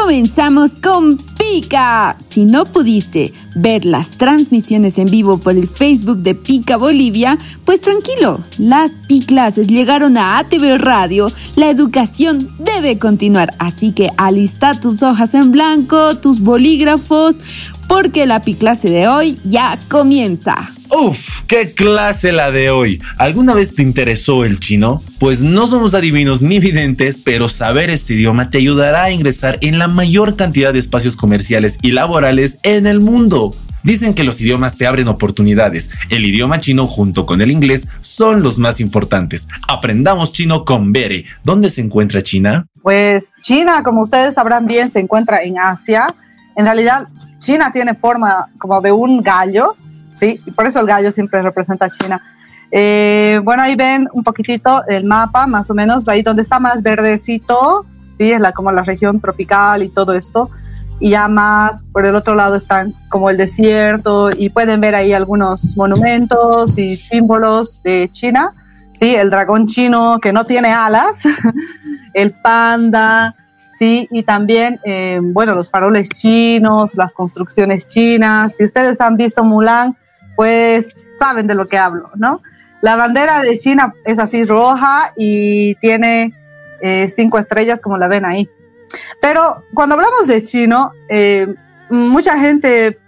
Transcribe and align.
Comenzamos 0.00 0.76
con 0.76 1.16
Pica. 1.16 2.16
Si 2.26 2.44
no 2.44 2.64
pudiste 2.64 3.34
ver 3.54 3.84
las 3.84 4.12
transmisiones 4.12 4.96
en 4.96 5.06
vivo 5.06 5.38
por 5.38 5.56
el 5.56 5.68
Facebook 5.68 6.18
de 6.18 6.34
Pica 6.34 6.76
Bolivia, 6.76 7.36
pues 7.64 7.80
tranquilo, 7.80 8.42
las 8.58 8.96
Pi 9.08 9.20
clases 9.20 9.66
llegaron 9.66 10.16
a 10.16 10.38
ATV 10.38 10.76
Radio. 10.78 11.26
La 11.56 11.68
educación 11.68 12.54
debe 12.58 12.98
continuar, 12.98 13.50
así 13.58 13.92
que 13.92 14.10
alista 14.16 14.72
tus 14.80 15.02
hojas 15.02 15.34
en 15.34 15.50
blanco, 15.50 16.16
tus 16.16 16.40
bolígrafos, 16.40 17.38
porque 17.88 18.24
la 18.24 18.40
Pi 18.40 18.54
clase 18.54 18.88
de 18.88 19.08
hoy 19.08 19.38
ya 19.44 19.78
comienza. 19.88 20.77
Uf, 20.90 21.42
qué 21.46 21.74
clase 21.74 22.32
la 22.32 22.50
de 22.50 22.70
hoy. 22.70 23.02
¿Alguna 23.18 23.54
vez 23.54 23.74
te 23.74 23.82
interesó 23.82 24.44
el 24.44 24.58
chino? 24.58 25.02
Pues 25.18 25.42
no 25.42 25.66
somos 25.66 25.94
adivinos 25.94 26.40
ni 26.40 26.60
videntes, 26.60 27.20
pero 27.20 27.48
saber 27.48 27.90
este 27.90 28.14
idioma 28.14 28.48
te 28.48 28.58
ayudará 28.58 29.04
a 29.04 29.10
ingresar 29.10 29.58
en 29.60 29.78
la 29.78 29.88
mayor 29.88 30.36
cantidad 30.36 30.72
de 30.72 30.78
espacios 30.78 31.14
comerciales 31.14 31.78
y 31.82 31.90
laborales 31.90 32.58
en 32.62 32.86
el 32.86 33.00
mundo. 33.00 33.54
Dicen 33.82 34.14
que 34.14 34.24
los 34.24 34.40
idiomas 34.40 34.76
te 34.76 34.86
abren 34.86 35.08
oportunidades. 35.08 35.90
El 36.08 36.24
idioma 36.24 36.58
chino 36.58 36.86
junto 36.86 37.26
con 37.26 37.42
el 37.42 37.50
inglés 37.50 37.86
son 38.00 38.42
los 38.42 38.58
más 38.58 38.80
importantes. 38.80 39.46
Aprendamos 39.68 40.32
chino 40.32 40.64
con 40.64 40.92
Bere. 40.92 41.26
¿Dónde 41.44 41.70
se 41.70 41.82
encuentra 41.82 42.22
China? 42.22 42.66
Pues 42.82 43.32
China, 43.42 43.82
como 43.82 44.02
ustedes 44.02 44.34
sabrán 44.34 44.66
bien, 44.66 44.90
se 44.90 45.00
encuentra 45.00 45.42
en 45.42 45.58
Asia. 45.58 46.06
En 46.56 46.64
realidad, 46.64 47.08
China 47.38 47.72
tiene 47.72 47.94
forma 47.94 48.48
como 48.58 48.80
de 48.80 48.90
un 48.90 49.22
gallo 49.22 49.76
¿sí? 50.12 50.40
Y 50.46 50.50
por 50.50 50.66
eso 50.66 50.80
el 50.80 50.86
gallo 50.86 51.12
siempre 51.12 51.42
representa 51.42 51.86
a 51.86 51.90
China. 51.90 52.20
Eh, 52.70 53.40
bueno, 53.44 53.62
ahí 53.62 53.74
ven 53.76 54.08
un 54.12 54.22
poquitito 54.22 54.84
el 54.88 55.04
mapa, 55.04 55.46
más 55.46 55.70
o 55.70 55.74
menos, 55.74 56.08
ahí 56.08 56.22
donde 56.22 56.42
está 56.42 56.60
más 56.60 56.82
verdecito, 56.82 57.86
¿sí? 58.18 58.32
Es 58.32 58.40
la, 58.40 58.52
como 58.52 58.72
la 58.72 58.82
región 58.82 59.20
tropical 59.20 59.82
y 59.82 59.88
todo 59.88 60.12
esto. 60.12 60.50
Y 61.00 61.10
ya 61.10 61.28
más 61.28 61.84
por 61.92 62.04
el 62.06 62.16
otro 62.16 62.34
lado 62.34 62.56
están 62.56 62.92
como 63.08 63.30
el 63.30 63.36
desierto 63.36 64.30
y 64.36 64.50
pueden 64.50 64.80
ver 64.80 64.96
ahí 64.96 65.12
algunos 65.12 65.76
monumentos 65.76 66.76
y 66.76 66.96
símbolos 66.96 67.82
de 67.82 68.08
China, 68.10 68.52
¿sí? 68.94 69.14
El 69.14 69.30
dragón 69.30 69.66
chino 69.66 70.18
que 70.20 70.32
no 70.32 70.44
tiene 70.44 70.72
alas, 70.72 71.22
el 72.14 72.32
panda, 72.32 73.34
¿sí? 73.78 74.08
Y 74.10 74.24
también, 74.24 74.80
eh, 74.84 75.20
bueno, 75.22 75.54
los 75.54 75.70
faroles 75.70 76.08
chinos, 76.08 76.96
las 76.96 77.12
construcciones 77.12 77.86
chinas. 77.86 78.56
Si 78.56 78.64
ustedes 78.64 79.00
han 79.00 79.16
visto 79.16 79.44
Mulan, 79.44 79.96
pues 80.34 80.96
saben 81.18 81.46
de 81.46 81.54
lo 81.54 81.68
que 81.68 81.78
hablo, 81.78 82.10
¿no? 82.16 82.42
La 82.80 82.96
bandera 82.96 83.42
de 83.42 83.56
China 83.56 83.94
es 84.04 84.18
así 84.18 84.44
roja 84.44 85.12
y 85.16 85.74
tiene 85.76 86.32
eh, 86.80 87.08
cinco 87.08 87.38
estrellas 87.38 87.80
como 87.80 87.98
la 87.98 88.08
ven 88.08 88.24
ahí. 88.24 88.48
Pero 89.20 89.62
cuando 89.74 89.94
hablamos 89.94 90.26
de 90.26 90.42
chino, 90.42 90.92
eh, 91.08 91.54
mucha 91.90 92.38
gente 92.38 92.98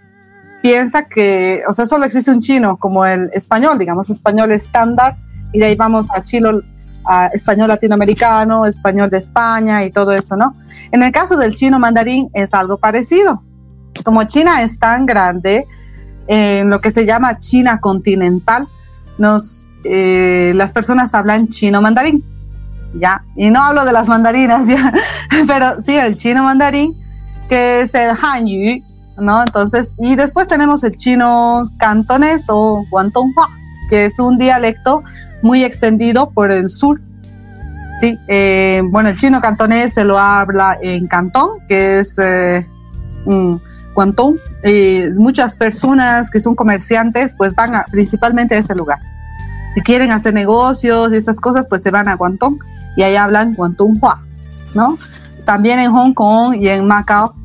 piensa 0.61 1.03
que, 1.03 1.63
o 1.67 1.73
sea, 1.73 1.85
solo 1.85 2.05
existe 2.05 2.31
un 2.31 2.41
chino 2.41 2.77
como 2.77 3.05
el 3.05 3.29
español, 3.33 3.77
digamos, 3.77 4.09
español 4.09 4.51
estándar, 4.51 5.15
y 5.53 5.59
de 5.59 5.65
ahí 5.65 5.75
vamos 5.75 6.07
a 6.13 6.23
chino, 6.23 6.61
a 7.05 7.27
español 7.27 7.67
latinoamericano, 7.67 8.65
español 8.65 9.09
de 9.09 9.17
España 9.17 9.83
y 9.83 9.91
todo 9.91 10.11
eso, 10.11 10.35
¿no? 10.35 10.55
En 10.91 11.03
el 11.03 11.11
caso 11.11 11.37
del 11.37 11.53
chino 11.53 11.79
mandarín 11.79 12.29
es 12.33 12.53
algo 12.53 12.77
parecido. 12.77 13.43
Como 14.03 14.23
China 14.23 14.61
es 14.61 14.79
tan 14.79 15.05
grande, 15.05 15.65
en 16.27 16.69
lo 16.69 16.79
que 16.81 16.91
se 16.91 17.05
llama 17.05 17.39
China 17.39 17.79
continental, 17.79 18.67
nos, 19.17 19.67
eh, 19.83 20.53
las 20.55 20.71
personas 20.71 21.13
hablan 21.13 21.47
chino 21.47 21.81
mandarín, 21.81 22.23
¿ya? 22.93 23.23
Y 23.35 23.49
no 23.49 23.61
hablo 23.63 23.85
de 23.85 23.91
las 23.91 24.07
mandarinas, 24.07 24.67
¿ya? 24.67 24.93
Pero 25.47 25.81
sí, 25.85 25.95
el 25.95 26.17
chino 26.17 26.43
mandarín, 26.43 26.95
que 27.49 27.81
es 27.81 27.93
el 27.93 28.15
Hanyu, 28.21 28.81
¿no? 29.17 29.41
Entonces, 29.41 29.95
y 29.97 30.15
después 30.15 30.47
tenemos 30.47 30.83
el 30.83 30.95
chino 30.95 31.69
cantonés 31.77 32.45
o 32.49 32.85
Guantonghua, 32.89 33.49
que 33.89 34.05
es 34.05 34.19
un 34.19 34.37
dialecto 34.37 35.03
muy 35.41 35.63
extendido 35.63 36.29
por 36.31 36.51
el 36.51 36.69
sur. 36.69 37.01
Sí, 37.99 38.17
eh, 38.27 38.81
bueno, 38.85 39.09
el 39.09 39.17
chino 39.17 39.41
cantonés 39.41 39.93
se 39.93 40.05
lo 40.05 40.17
habla 40.17 40.77
en 40.81 41.07
Cantón, 41.07 41.49
que 41.67 41.99
es 41.99 42.17
eh, 42.19 42.65
Guantón, 43.93 44.37
eh, 44.63 45.11
muchas 45.15 45.55
personas 45.55 46.31
que 46.31 46.39
son 46.39 46.55
comerciantes 46.55 47.35
pues 47.35 47.53
van 47.53 47.83
principalmente 47.91 48.55
a 48.55 48.59
ese 48.59 48.75
lugar. 48.75 48.99
Si 49.73 49.81
quieren 49.81 50.11
hacer 50.11 50.33
negocios 50.33 51.13
y 51.13 51.17
estas 51.17 51.39
cosas, 51.39 51.67
pues 51.67 51.83
se 51.83 51.91
van 51.91 52.07
a 52.07 52.15
Guantón 52.15 52.59
y 52.95 53.03
ahí 53.03 53.15
hablan 53.15 53.53
Guantón-Hua, 53.53 54.21
¿no? 54.73 54.97
También 55.45 55.79
en 55.79 55.91
Hong 55.91 56.13
Kong 56.13 56.55
y 56.55 56.67
en 56.69 56.85
Macao, 56.85 57.35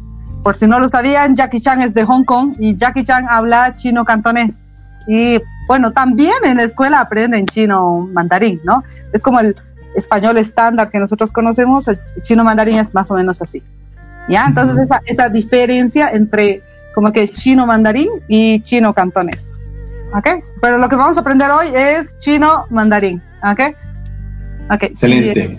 por 0.47 0.55
si 0.55 0.69
no 0.69 0.79
lo 0.79 0.89
sabían, 0.89 1.35
Jackie 1.35 1.61
Chan 1.61 1.83
es 1.83 1.93
de 1.93 2.05
Hong 2.05 2.23
Kong 2.23 2.55
y 2.61 2.77
Jackie 2.77 3.03
Chan 3.03 3.27
habla 3.29 3.75
chino 3.75 4.05
cantonés. 4.05 4.77
Y 5.07 5.41
bueno, 5.67 5.93
también 5.93 6.35
en 6.45 6.57
la 6.57 6.65
escuela 6.65 7.01
aprenden 7.01 7.47
chino 7.47 8.09
mandarín, 8.13 8.61
¿no? 8.65 8.83
Es 9.13 9.23
como 9.23 9.41
el 9.41 9.57
español 9.95 10.37
estándar 10.37 10.91
que 10.91 10.99
nosotros 10.99 11.33
conocemos, 11.33 11.89
el 11.89 11.99
chino 12.23 12.45
mandarín 12.45 12.77
es 12.77 12.95
más 12.95 13.11
o 13.11 13.15
menos 13.15 13.41
así. 13.43 13.63
¿Ya? 14.29 14.47
Entonces 14.47 14.77
esa, 14.79 15.01
esa 15.07 15.29
diferencia 15.29 16.09
entre 16.11 16.63
como 16.95 17.13
que 17.13 17.31
chino 17.31 17.67
mandarín 17.67 18.09
y 18.29 18.61
chino 18.63 18.93
cantonés. 18.95 19.69
¿Ok? 20.15 20.43
Pero 20.61 20.79
lo 20.79 20.89
que 20.89 20.97
vamos 20.97 21.17
a 21.17 21.21
aprender 21.21 21.49
hoy 21.51 21.67
es 21.75 22.17
chino 22.19 22.67
mandarín. 22.71 23.23
¿Ok? 23.43 23.75
Ok. 24.71 24.83
Excelente. 24.85 25.57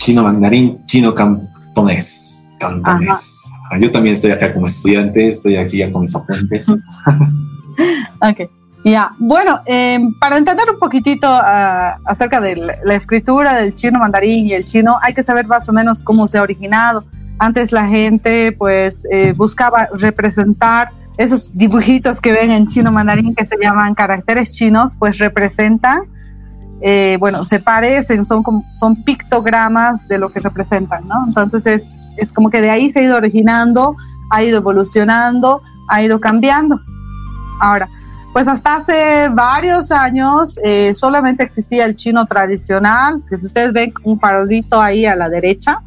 Chino 0.00 0.22
mandarín, 0.22 0.84
chino 0.86 1.14
cantonés. 1.14 2.48
Cantonés. 2.58 3.50
Ah, 3.70 3.78
yo 3.78 3.90
también 3.90 4.14
estoy 4.14 4.32
acá 4.32 4.52
como 4.52 4.66
estudiante, 4.66 5.32
estoy 5.32 5.56
aquí 5.56 5.78
ya 5.78 5.90
con 5.90 6.02
mis 6.02 6.14
apuntes. 6.14 6.66
ok. 8.20 8.50
Ya, 8.82 9.12
bueno, 9.18 9.60
em, 9.66 10.14
para 10.18 10.38
entender 10.38 10.64
un 10.72 10.78
poquitito 10.78 11.26
ah, 11.28 11.98
acerca 12.06 12.40
de 12.40 12.56
la, 12.56 12.94
escritura 12.94 13.54
del 13.54 13.74
chino 13.74 13.98
mandarín 13.98 14.46
y 14.46 14.54
el 14.54 14.64
chino, 14.64 14.98
hay 15.02 15.12
que 15.12 15.22
saber 15.22 15.46
más 15.46 15.68
o 15.68 15.72
menos 15.72 16.02
cómo 16.02 16.26
se 16.26 16.38
ha 16.38 16.42
originado. 16.42 17.04
Antes 17.38 17.72
la 17.72 17.86
gente 17.86 18.52
pues 18.52 19.06
eh, 19.10 19.32
buscaba 19.36 19.88
representar 19.92 20.90
esos 21.18 21.50
dibujitos 21.54 22.20
que 22.20 22.32
ven 22.32 22.50
en 22.50 22.66
chino 22.66 22.90
mandarín 22.90 23.34
que 23.34 23.46
se 23.46 23.56
llaman 23.60 23.94
caracteres 23.94 24.54
chinos, 24.54 24.96
pues 24.98 25.18
representan, 25.18 26.04
eh, 26.80 27.18
bueno, 27.20 27.44
se 27.44 27.60
parecen, 27.60 28.24
son, 28.24 28.42
son 28.74 29.04
pictogramas 29.04 30.08
de 30.08 30.16
lo 30.16 30.32
que 30.32 30.40
representan, 30.40 31.06
¿no? 31.06 31.26
Entonces 31.26 31.66
es, 31.66 32.00
es 32.16 32.32
como 32.32 32.48
que 32.48 32.62
de 32.62 32.70
ahí 32.70 32.90
se 32.90 33.00
ha 33.00 33.02
ido 33.02 33.16
originando, 33.18 33.94
ha 34.30 34.42
ido 34.42 34.56
evolucionando, 34.56 35.60
ha 35.88 36.02
ido 36.02 36.20
cambiando. 36.20 36.80
Ahora, 37.60 37.88
pues 38.32 38.48
hasta 38.48 38.76
hace 38.76 39.28
varios 39.32 39.92
años 39.92 40.58
eh, 40.64 40.92
solamente 40.94 41.42
existía 41.42 41.84
el 41.84 41.94
chino 41.94 42.26
tradicional. 42.26 43.20
Si 43.22 43.34
ustedes 43.34 43.72
ven 43.72 43.92
un 44.02 44.18
farolito 44.18 44.80
ahí 44.80 45.06
a 45.06 45.14
la 45.14 45.28
derecha, 45.28 45.82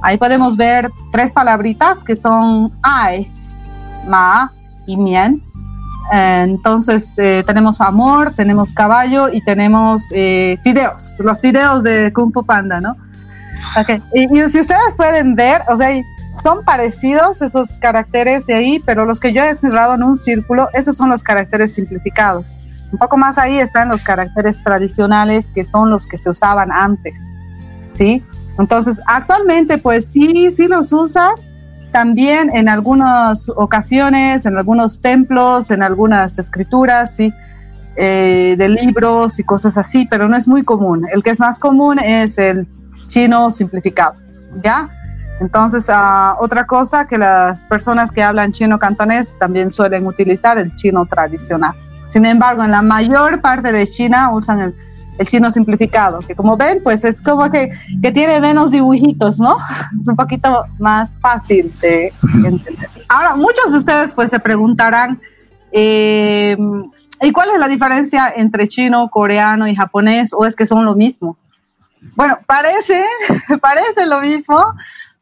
Ahí 0.00 0.16
podemos 0.16 0.56
ver 0.56 0.90
tres 1.10 1.32
palabritas 1.32 2.04
que 2.04 2.16
son 2.16 2.72
ai, 2.82 3.30
ma 4.06 4.52
y 4.86 4.96
mien. 4.96 5.42
Entonces 6.10 7.18
eh, 7.18 7.44
tenemos 7.46 7.80
amor, 7.80 8.32
tenemos 8.34 8.72
caballo 8.72 9.28
y 9.28 9.42
tenemos 9.42 10.04
eh, 10.14 10.56
fideos, 10.62 11.18
los 11.22 11.40
fideos 11.40 11.82
de 11.82 12.12
Kung 12.14 12.32
Fu 12.32 12.44
Panda, 12.44 12.80
¿no? 12.80 12.96
Okay. 13.78 14.00
Y, 14.14 14.26
si 14.48 14.60
ustedes 14.60 14.94
pueden 14.96 15.34
ver, 15.34 15.62
o 15.68 15.76
sea, 15.76 15.90
son 16.42 16.64
parecidos 16.64 17.42
esos 17.42 17.78
caracteres 17.78 18.46
de 18.46 18.54
ahí, 18.54 18.82
pero 18.84 19.04
los 19.04 19.20
que 19.20 19.32
yo 19.32 19.42
he 19.42 19.54
cerrado 19.54 19.94
en 19.94 20.02
un 20.02 20.16
círculo, 20.16 20.68
esos 20.72 20.96
son 20.96 21.10
los 21.10 21.22
caracteres 21.22 21.74
simplificados. 21.74 22.56
Un 22.92 22.98
poco 22.98 23.16
más 23.16 23.38
ahí 23.38 23.58
están 23.58 23.88
los 23.88 24.02
caracteres 24.02 24.62
tradicionales 24.62 25.50
que 25.54 25.64
son 25.64 25.90
los 25.90 26.06
que 26.06 26.18
se 26.18 26.30
usaban 26.30 26.72
antes, 26.72 27.28
¿sí? 27.86 28.22
Entonces, 28.58 29.00
actualmente, 29.06 29.78
pues 29.78 30.06
sí, 30.06 30.50
sí 30.50 30.68
los 30.68 30.92
usa 30.92 31.32
también 31.92 32.50
en 32.54 32.68
algunas 32.68 33.48
ocasiones, 33.48 34.46
en 34.46 34.56
algunos 34.58 35.00
templos, 35.00 35.70
en 35.70 35.82
algunas 35.82 36.38
escrituras, 36.38 37.14
sí, 37.14 37.32
eh, 37.96 38.56
de 38.58 38.68
libros 38.68 39.38
y 39.38 39.44
cosas 39.44 39.76
así, 39.76 40.06
pero 40.08 40.28
no 40.28 40.36
es 40.36 40.48
muy 40.48 40.64
común. 40.64 41.06
El 41.12 41.22
que 41.22 41.30
es 41.30 41.40
más 41.40 41.58
común 41.58 41.98
es 41.98 42.38
el 42.38 42.66
chino 43.06 43.50
simplificado, 43.50 44.14
¿ya? 44.62 44.88
Entonces, 45.40 45.88
uh, 45.88 46.42
otra 46.42 46.66
cosa 46.66 47.06
que 47.06 47.18
las 47.18 47.64
personas 47.64 48.10
que 48.10 48.22
hablan 48.22 48.52
chino 48.52 48.78
cantonés 48.78 49.36
también 49.38 49.70
suelen 49.70 50.06
utilizar 50.06 50.58
el 50.58 50.74
chino 50.76 51.06
tradicional. 51.06 51.74
Sin 52.06 52.26
embargo, 52.26 52.64
en 52.64 52.70
la 52.70 52.82
mayor 52.82 53.40
parte 53.40 53.70
de 53.72 53.86
China 53.86 54.32
usan 54.32 54.60
el 54.60 54.74
el 55.18 55.26
chino 55.26 55.50
simplificado, 55.50 56.20
que 56.20 56.34
como 56.34 56.56
ven, 56.56 56.80
pues 56.82 57.04
es 57.04 57.20
como 57.20 57.50
que, 57.50 57.70
que 58.00 58.12
tiene 58.12 58.40
menos 58.40 58.70
dibujitos, 58.70 59.38
¿no? 59.38 59.58
Es 60.00 60.08
un 60.08 60.16
poquito 60.16 60.64
más 60.78 61.16
fácil 61.20 61.72
de 61.80 62.12
entender. 62.44 62.88
Ahora, 63.08 63.34
muchos 63.34 63.72
de 63.72 63.78
ustedes 63.78 64.14
pues 64.14 64.30
se 64.30 64.38
preguntarán, 64.38 65.20
eh, 65.72 66.56
¿y 67.20 67.32
cuál 67.32 67.50
es 67.50 67.58
la 67.58 67.68
diferencia 67.68 68.32
entre 68.34 68.68
chino, 68.68 69.10
coreano 69.10 69.66
y 69.66 69.74
japonés? 69.74 70.32
¿O 70.32 70.46
es 70.46 70.54
que 70.54 70.66
son 70.66 70.84
lo 70.84 70.94
mismo? 70.94 71.36
Bueno, 72.14 72.38
parece, 72.46 73.02
parece 73.60 74.06
lo 74.06 74.20
mismo, 74.20 74.62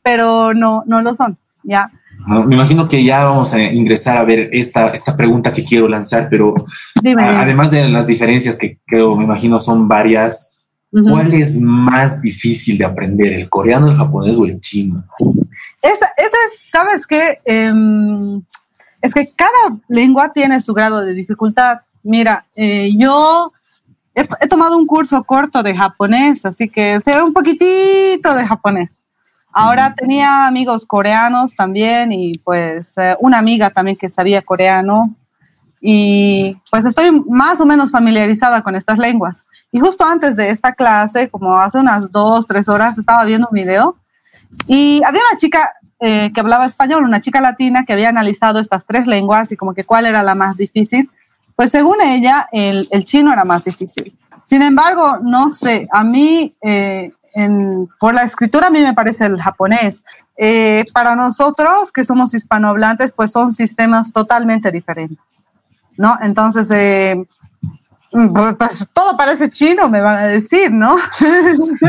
pero 0.07 0.55
no, 0.55 0.85
no 0.87 1.03
lo 1.03 1.17
son, 1.17 1.37
¿ya? 1.65 1.91
Me 2.29 2.55
imagino 2.55 2.87
que 2.87 3.03
ya 3.03 3.25
vamos 3.25 3.53
a 3.53 3.61
ingresar 3.61 4.17
a 4.17 4.23
ver 4.23 4.51
esta, 4.53 4.87
esta 4.91 5.17
pregunta 5.17 5.53
que 5.53 5.65
quiero 5.65 5.89
lanzar, 5.89 6.29
pero 6.31 6.55
además 7.19 7.73
de 7.73 7.89
las 7.89 8.07
diferencias 8.07 8.57
que 8.57 8.79
creo, 8.87 9.17
me 9.17 9.25
imagino 9.25 9.61
son 9.61 9.89
varias, 9.89 10.59
¿cuál 10.93 11.35
es 11.35 11.61
más 11.61 12.23
difícil 12.23 12.79
de 12.79 12.85
aprender, 12.85 13.33
el 13.33 13.49
coreano, 13.49 13.91
el 13.91 13.97
japonés 13.97 14.37
o 14.37 14.45
el 14.45 14.61
chino? 14.61 15.05
Esa, 15.83 16.07
esa 16.17 16.37
es, 16.47 16.71
¿sabes 16.71 17.05
qué? 17.05 17.41
Em, 17.45 18.41
es 19.03 19.13
que 19.13 19.29
cada 19.35 19.77
lengua 19.89 20.33
tiene 20.33 20.61
su 20.61 20.73
grado 20.73 21.05
de 21.05 21.15
dificultad. 21.15 21.79
Mira, 22.05 22.47
eh, 22.55 22.93
yo 22.97 23.53
he, 24.15 24.21
he, 24.21 24.47
tomado 24.47 24.77
un 24.77 24.87
curso 24.87 25.25
corto 25.25 25.65
de 25.65 25.77
japonés, 25.77 26.47
así 26.47 26.69
que 26.69 27.01
sé 27.01 27.21
un 27.21 27.33
poquitito 27.33 28.33
de 28.37 28.47
japonés. 28.47 29.01
Ahora 29.59 29.95
tenía 29.95 30.47
amigos 30.47 30.85
coreanos 30.85 31.55
también 31.55 32.13
y 32.13 32.33
pues 32.45 32.99
eh, 32.99 33.17
una 33.21 33.39
amiga 33.39 33.71
también 33.71 33.97
que 33.97 34.11
sabía 34.11 34.43
coreano 34.43 35.15
y 35.81 36.55
pues 36.71 36.85
estoy 36.85 37.23
más 37.27 37.59
o 37.63 37.65
menos 37.65 37.91
familiarizada 37.91 38.61
con 38.61 38.77
estas 38.77 38.99
lenguas. 38.99 39.47
Y 39.73 39.81
justo 39.81 40.05
antes 40.05 40.37
de 40.37 40.51
esta 40.51 40.75
clase, 40.75 41.31
como 41.31 41.59
hace 41.59 41.79
unas 41.79 42.13
dos, 42.13 42.47
tres 42.47 42.69
horas, 42.69 42.99
estaba 42.99 43.25
viendo 43.25 43.49
un 43.51 43.55
video 43.55 43.97
y 44.67 45.01
había 45.07 45.23
una 45.31 45.39
chica 45.39 45.73
eh, 46.01 46.31
que 46.35 46.41
hablaba 46.41 46.67
español, 46.67 47.05
una 47.05 47.23
chica 47.23 47.41
latina 47.41 47.87
que 47.87 47.95
había 47.95 48.11
analizado 48.11 48.59
estas 48.59 48.85
tres 48.85 49.07
lenguas 49.07 49.51
y 49.53 49.57
como 49.57 49.73
que 49.73 49.85
cuál 49.85 50.05
era 50.05 50.23
la 50.23 50.35
más 50.35 50.59
difícil. 50.59 51.11
Pues 51.55 51.71
según 51.71 51.97
ella, 52.03 52.47
el, 52.53 52.89
el 52.91 53.07
chino 53.07 53.33
era 53.33 53.47
más 53.47 53.65
difícil. 53.65 54.15
Sin 54.45 54.61
embargo, 54.61 55.21
no 55.23 55.51
sé, 55.51 55.89
a 55.91 56.05
mí 56.05 56.55
eh, 56.61 57.11
por 57.99 58.15
la 58.15 58.23
escritura 58.23 58.69
a 58.69 58.71
mí 58.71 58.81
me 58.81 58.95
parece 58.95 59.27
el 59.27 59.41
japonés. 59.41 60.05
Eh, 60.37 60.85
para 60.93 61.17
nosotros 61.17 61.93
que 61.93 62.05
somos 62.05 62.35
hispanohablantes, 62.35 63.13
pues 63.13 63.33
son 63.33 63.53
sistemas 63.53 64.13
totalmente 64.13 64.71
diferentes, 64.71 65.45
¿no? 65.97 66.17
Entonces, 66.23 66.71
eh, 66.71 67.27
pues, 68.11 68.87
todo 68.93 69.17
parece 69.17 69.51
chino, 69.51 69.89
me 69.89 70.01
van 70.01 70.19
a 70.19 70.27
decir, 70.27 70.71
¿no? 70.71 70.97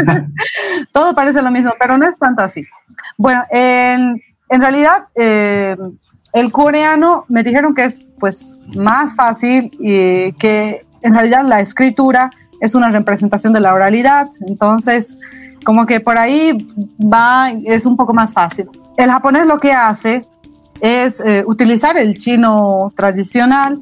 todo 0.92 1.16
parece 1.16 1.42
lo 1.42 1.52
mismo, 1.52 1.74
pero 1.80 1.98
no 1.98 2.08
es 2.08 2.18
tanto 2.18 2.44
así. 2.44 2.66
Bueno, 3.18 3.44
en, 3.50 4.22
en 4.50 4.62
realidad, 4.62 5.08
eh, 5.16 5.78
el 6.34 6.52
coreano 6.52 7.26
me 7.30 7.44
dijeron 7.44 7.74
que 7.74 7.86
es 7.86 8.06
pues 8.20 8.60
más 8.76 9.16
fácil 9.16 9.72
y 9.80 10.32
que 10.34 10.86
en 11.02 11.14
realidad 11.14 11.44
la 11.44 11.62
escritura 11.62 12.32
es 12.60 12.76
una 12.76 12.90
representación 12.90 13.54
de 13.54 13.60
la 13.60 13.74
oralidad, 13.74 14.30
entonces 14.48 15.18
como 15.64 15.86
que 15.86 16.00
por 16.00 16.18
ahí 16.18 16.68
va, 17.02 17.52
es 17.52 17.86
un 17.86 17.98
poco 17.98 18.14
más 18.14 18.34
fácil. 18.34 18.70
El 18.98 19.10
japonés 19.10 19.46
lo 19.46 19.58
que 19.58 19.74
hace 19.74 20.26
es 20.82 21.20
eh, 21.20 21.44
utilizar 21.46 21.98
el 21.98 22.18
chino 22.18 22.92
tradicional 22.96 23.80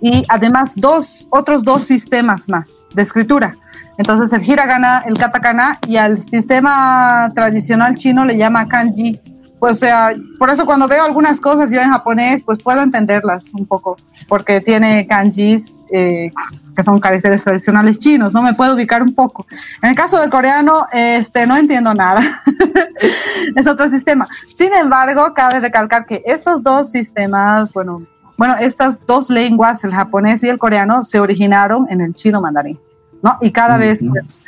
y 0.00 0.24
además 0.28 0.74
dos, 0.76 1.26
otros 1.30 1.64
dos 1.64 1.84
sistemas 1.84 2.48
más 2.48 2.86
de 2.94 3.02
escritura. 3.02 3.56
Entonces 3.96 4.32
el 4.32 4.48
hiragana, 4.48 5.04
el 5.06 5.14
katakana 5.14 5.78
y 5.86 5.96
al 5.96 6.20
sistema 6.20 7.32
tradicional 7.34 7.94
chino 7.94 8.24
le 8.24 8.36
llama 8.36 8.68
kanji 8.68 9.20
pues, 9.58 9.72
o 9.72 9.76
sea, 9.76 10.12
por 10.38 10.50
eso 10.50 10.66
cuando 10.66 10.88
veo 10.88 11.04
algunas 11.04 11.40
cosas 11.40 11.70
yo 11.70 11.80
en 11.80 11.90
japonés, 11.90 12.44
pues 12.44 12.58
puedo 12.62 12.82
entenderlas 12.82 13.52
un 13.54 13.66
poco, 13.66 13.96
porque 14.28 14.60
tiene 14.60 15.06
kanjis 15.06 15.86
eh, 15.90 16.30
que 16.74 16.82
son 16.82 17.00
caracteres 17.00 17.44
tradicionales 17.44 17.98
chinos, 17.98 18.32
¿no? 18.32 18.42
Me 18.42 18.54
puedo 18.54 18.74
ubicar 18.74 19.02
un 19.02 19.14
poco. 19.14 19.46
En 19.82 19.90
el 19.90 19.94
caso 19.94 20.20
del 20.20 20.30
coreano, 20.30 20.86
este, 20.92 21.46
no 21.46 21.56
entiendo 21.56 21.94
nada. 21.94 22.20
es 23.56 23.66
otro 23.66 23.88
sistema. 23.88 24.26
Sin 24.52 24.72
embargo, 24.72 25.32
cabe 25.34 25.60
recalcar 25.60 26.04
que 26.04 26.22
estos 26.26 26.62
dos 26.62 26.90
sistemas, 26.90 27.72
bueno, 27.72 28.02
bueno, 28.36 28.56
estas 28.56 29.06
dos 29.06 29.30
lenguas, 29.30 29.84
el 29.84 29.94
japonés 29.94 30.42
y 30.42 30.48
el 30.48 30.58
coreano, 30.58 31.04
se 31.04 31.20
originaron 31.20 31.86
en 31.88 32.00
el 32.00 32.14
chino 32.14 32.40
mandarín, 32.40 32.80
¿no? 33.22 33.38
Y 33.40 33.52
cada 33.52 33.76
vez, 33.78 34.04
pues, 34.08 34.42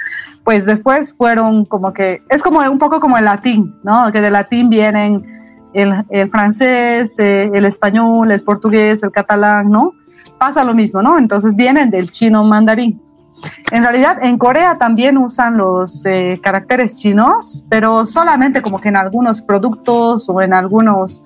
pues 0.46 0.64
después 0.64 1.12
fueron 1.18 1.64
como 1.64 1.92
que, 1.92 2.22
es 2.30 2.40
como 2.40 2.60
un 2.60 2.78
poco 2.78 3.00
como 3.00 3.18
el 3.18 3.24
latín, 3.24 3.74
¿no? 3.82 4.12
Que 4.12 4.20
del 4.20 4.32
latín 4.32 4.70
vienen 4.70 5.26
el, 5.74 6.30
francés, 6.30 7.18
eh, 7.18 7.50
el 7.52 7.64
español, 7.64 8.30
el 8.30 8.44
portugués, 8.44 9.02
el 9.02 9.10
catalán, 9.10 9.72
¿no? 9.72 9.94
Pasa 10.38 10.62
lo 10.62 10.72
mismo, 10.72 11.02
¿no? 11.02 11.18
Entonces 11.18 11.56
vienen 11.56 11.90
del 11.90 12.12
chino 12.12 12.44
mandarín. 12.44 13.02
En 13.72 13.82
realidad, 13.82 14.18
en 14.22 14.38
Corea 14.38 14.78
también 14.78 15.18
usan 15.18 15.56
los 15.56 16.06
eh, 16.06 16.38
caracteres 16.40 16.94
chinos, 16.94 17.66
pero 17.68 18.06
solamente 18.06 18.62
como 18.62 18.80
que 18.80 18.88
en 18.88 18.96
algunos 18.96 19.42
productos 19.42 20.28
o 20.28 20.40
en 20.40 20.54
algunos 20.54 21.24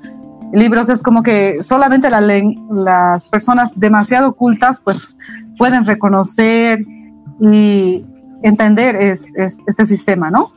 libros 0.50 0.88
es 0.88 1.02
como 1.02 1.23
que 1.23 1.62
solamente 1.62 2.08
la, 2.08 2.23
las 2.23 3.28
personas 3.28 3.78
demasiado 3.78 4.32
cultas 4.32 4.81
pues 4.82 5.14
pueden 5.58 5.84
reconocer 5.84 6.87
y 7.38 8.02
entender 8.42 8.96
es, 8.96 9.32
este 9.37 9.87
sistema, 9.87 10.31
¿no? 10.31 10.50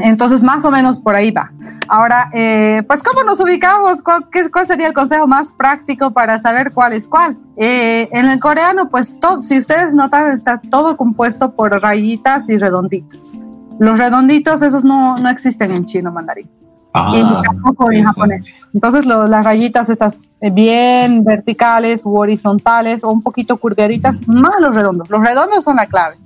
Entonces, 0.00 0.42
más 0.42 0.64
o 0.64 0.70
menos 0.70 0.98
por 0.98 1.16
ahí 1.16 1.30
va. 1.30 1.50
Ahora, 1.88 2.30
eh, 2.32 2.82
pues, 2.86 3.02
¿cómo 3.02 3.24
nos 3.24 3.40
ubicamos? 3.40 4.02
¿Cuál, 4.02 4.28
¿Cuál, 4.52 4.66
sería 4.66 4.86
el 4.86 4.92
consejo 4.92 5.26
más 5.26 5.52
práctico 5.52 6.12
para 6.12 6.38
saber 6.38 6.72
cuál 6.72 6.92
es 6.92 7.08
cuál? 7.08 7.36
Eh, 7.56 8.08
en 8.12 8.26
el 8.26 8.38
coreano, 8.38 8.88
pues, 8.90 9.18
todo, 9.18 9.42
si 9.42 9.58
ustedes 9.58 9.94
notan, 9.94 10.30
está 10.32 10.60
todo 10.60 10.96
compuesto 10.96 11.52
por 11.54 11.82
rayitas 11.82 12.48
y 12.48 12.58
redonditos. 12.58 13.32
Los 13.80 13.98
redonditos, 13.98 14.62
esos 14.62 14.84
no, 14.84 15.16
no 15.16 15.28
existen 15.28 15.72
en 15.72 15.84
chino 15.84 16.12
mandarín. 16.12 16.48
Ah, 16.94 17.12
y 17.14 17.42
tampoco 17.42 17.92
en 17.92 18.04
japonés. 18.04 18.54
Entonces, 18.72 19.04
las 19.04 19.44
rayitas 19.44 19.88
estas 19.88 20.28
eh, 20.40 20.50
bien 20.50 21.22
verticales 21.22 22.04
u 22.04 22.16
horizontales 22.16 23.04
o 23.04 23.10
un 23.10 23.22
poquito 23.22 23.56
curviaditas, 23.58 24.26
más 24.26 24.60
los 24.60 24.74
redondos. 24.74 25.10
Los 25.10 25.20
redondos 25.20 25.64
son 25.64 25.76
la 25.76 25.86
clave. 25.86 26.16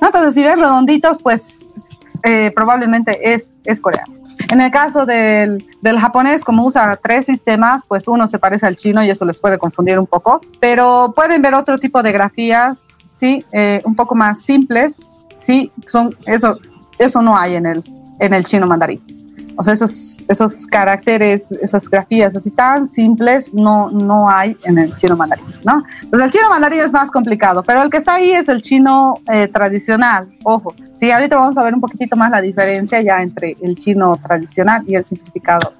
Entonces, 0.00 0.34
si 0.34 0.42
ven 0.42 0.58
redonditos, 0.58 1.18
pues 1.22 1.70
eh, 2.22 2.50
probablemente 2.54 3.32
es, 3.32 3.54
es 3.64 3.80
coreano. 3.80 4.14
En 4.50 4.60
el 4.60 4.70
caso 4.70 5.06
del, 5.06 5.66
del, 5.80 5.98
japonés, 5.98 6.44
como 6.44 6.64
usa 6.64 6.98
tres 7.02 7.26
sistemas, 7.26 7.84
pues 7.86 8.08
uno 8.08 8.26
se 8.26 8.38
parece 8.38 8.66
al 8.66 8.76
chino 8.76 9.02
y 9.04 9.10
eso 9.10 9.24
les 9.24 9.38
puede 9.38 9.58
confundir 9.58 9.98
un 9.98 10.06
poco, 10.06 10.40
pero 10.58 11.12
pueden 11.14 11.42
ver 11.42 11.54
otro 11.54 11.78
tipo 11.78 12.02
de 12.02 12.12
grafías, 12.12 12.96
¿sí? 13.12 13.44
Eh, 13.52 13.82
un 13.84 13.94
poco 13.94 14.14
más 14.14 14.40
simples, 14.40 15.26
¿sí? 15.36 15.70
Son, 15.86 16.16
eso, 16.26 16.58
eso 16.98 17.20
no 17.20 17.36
hay 17.36 17.56
en 17.56 17.66
el, 17.66 17.84
en 18.18 18.34
el 18.34 18.44
chino 18.44 18.66
mandarín. 18.66 19.19
O 19.56 19.62
sea, 19.62 19.74
esos, 19.74 20.18
esos 20.28 20.66
caracteres, 20.66 21.52
esas 21.52 21.88
grafías 21.88 22.34
así 22.34 22.50
tan 22.50 22.88
simples 22.88 23.52
no, 23.52 23.90
no 23.90 24.28
hay 24.28 24.56
en 24.64 24.78
el 24.78 24.94
chino 24.96 25.16
mandarín, 25.16 25.44
¿no? 25.64 25.82
Pues 26.08 26.22
el 26.22 26.30
chino 26.30 26.48
mandarín 26.48 26.80
es 26.80 26.92
más 26.92 27.10
complicado, 27.10 27.62
pero 27.62 27.82
el 27.82 27.90
que 27.90 27.98
está 27.98 28.14
ahí 28.14 28.30
es 28.30 28.48
el 28.48 28.62
chino 28.62 29.14
eh, 29.32 29.48
tradicional. 29.48 30.28
Ojo, 30.44 30.74
sí, 30.94 31.10
ahorita 31.10 31.36
vamos 31.36 31.58
a 31.58 31.62
ver 31.62 31.74
un 31.74 31.80
poquitito 31.80 32.16
más 32.16 32.30
la 32.30 32.40
diferencia 32.40 33.00
ya 33.02 33.20
entre 33.20 33.56
el 33.60 33.76
chino 33.76 34.18
tradicional 34.22 34.82
y 34.86 34.94
el 34.94 35.04
simplificado. 35.04 35.72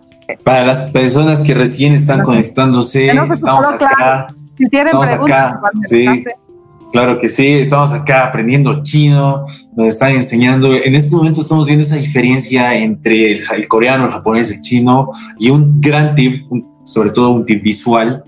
Para 0.44 0.64
las 0.64 0.90
personas 0.90 1.40
que 1.40 1.54
recién 1.54 1.92
están 1.92 2.22
conectándose, 2.22 3.10
estamos 3.10 3.66
acá. 3.68 4.28
Si 4.56 4.68
tienen 4.68 4.98
preguntas, 4.98 5.54
acá, 5.54 5.70
sí. 5.80 6.06
Claro 6.92 7.20
que 7.20 7.28
sí, 7.28 7.46
estamos 7.46 7.92
acá 7.92 8.26
aprendiendo 8.26 8.82
chino, 8.82 9.46
nos 9.76 9.86
están 9.86 10.12
enseñando. 10.12 10.74
En 10.74 10.96
este 10.96 11.14
momento 11.14 11.40
estamos 11.40 11.66
viendo 11.66 11.82
esa 11.82 11.96
diferencia 11.96 12.74
entre 12.74 13.32
el, 13.32 13.68
coreano, 13.68 14.06
el 14.06 14.10
japonés, 14.10 14.50
el 14.50 14.60
chino 14.60 15.10
y 15.38 15.50
un 15.50 15.80
gran 15.80 16.16
tip, 16.16 16.46
sobre 16.84 17.10
todo 17.10 17.30
un 17.30 17.46
tip 17.46 17.62
visual. 17.62 18.24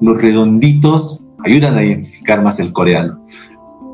Los 0.00 0.22
redonditos 0.22 1.24
ayudan 1.44 1.76
a 1.76 1.82
identificar 1.82 2.42
más 2.42 2.60
el 2.60 2.72
coreano. 2.72 3.26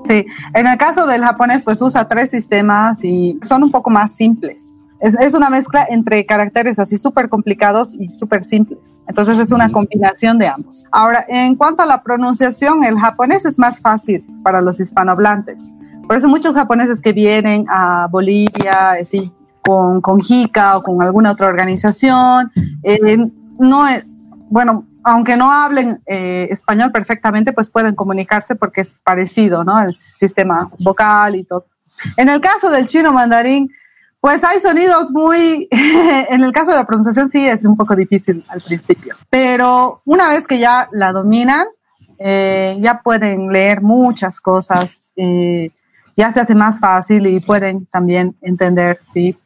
Sí, 0.05 0.27
en 0.55 0.67
el 0.67 0.77
caso 0.77 1.07
del 1.07 1.23
japonés, 1.23 1.63
pues 1.63 1.81
usa 1.81 2.07
tres 2.07 2.31
sistemas 2.31 3.03
y 3.05 3.39
son 3.43 3.63
un 3.63 3.71
poco 3.71 3.89
más 3.89 4.15
simples. 4.15 4.75
Es, 5.03 5.35
una 5.35 5.51
mezcla 5.51 5.85
entre 5.91 6.25
caracteres 6.25 6.79
así 6.79 6.97
súper 6.97 7.29
complicados 7.29 7.97
y 7.99 8.09
súper 8.09 8.45
simples. 8.45 9.03
Entonces 9.09 9.37
es 9.37 9.51
una 9.51 9.73
combinación 9.73 10.39
de 10.39 10.47
ambos. 10.47 10.85
Ahora, 10.93 11.25
en 11.27 11.57
cuanto 11.57 11.83
a 11.83 11.87
la 11.87 12.05
pronunciación, 12.05 12.85
el 12.85 12.97
japonés 12.97 13.45
es 13.45 13.59
más 13.59 13.81
fácil 13.81 14.25
para 14.45 14.61
los 14.61 14.79
hispanohablantes. 14.79 15.73
Por 16.07 16.17
eso 16.17 16.29
muchos 16.29 16.55
japoneses 16.55 17.01
que 17.01 17.13
vienen 17.13 17.67
a 17.69 18.07
Bolivia, 18.09 18.93
así, 18.93 19.33
con, 19.61 20.01
con 20.01 20.21
JICA 20.21 20.77
o 20.77 20.83
con 20.85 21.03
alguna 21.03 21.33
otra 21.33 21.49
organización, 21.49 22.53
eh, 22.85 23.19
no 23.59 23.89
es, 23.89 24.07
bueno, 24.51 24.87
aunque 25.03 25.37
no 25.37 25.51
hablen 25.51 26.01
eh, 26.07 26.47
español 26.49 26.93
perfectamente, 26.93 27.53
pues 27.53 27.71
pueden 27.71 27.97
comunicarse 27.97 28.55
porque 28.55 28.83
es 28.83 28.99
parecido, 29.03 29.65
¿no? 29.65 29.81
El 29.81 29.97
sistema 29.97 30.71
vocal 30.79 31.35
y 31.35 31.43
todo. 31.43 31.67
En 32.17 32.29
el 32.29 32.41
caso 32.41 32.71
del 32.71 32.87
chino 32.87 33.13
mandarín, 33.13 33.69
pues 34.23 34.45
hay 34.45 34.61
sonidos 34.61 35.11
muy, 35.11 35.67
en 36.31 36.45
el 36.45 36.53
caso 36.53 36.71
de 36.71 36.77
la 36.77 36.87
pronunciación 36.87 37.29
sí 37.29 37.45
es 37.45 37.65
un 37.65 37.75
poco 37.75 37.97
difícil 37.97 38.45
al 38.47 38.61
principio, 38.61 39.17
pero 39.29 40.01
una 40.05 40.31
vez 40.31 40.47
que 40.47 40.61
ya 40.61 40.89
la 40.93 41.11
dominan, 41.11 41.67
eh, 42.21 42.79
ya 42.81 43.03
pueden 43.03 43.49
leer 43.49 43.83
muchas 43.83 44.41
cosas, 44.41 45.11
eh, 45.17 45.71
ya 46.17 46.31
se 46.31 46.39
hace 46.39 46.55
más 46.55 46.79
fácil 46.79 47.27
y 47.27 47.41
pueden 47.41 47.87
también 47.87 48.37
entender, 48.43 49.01
sí, 49.03 49.37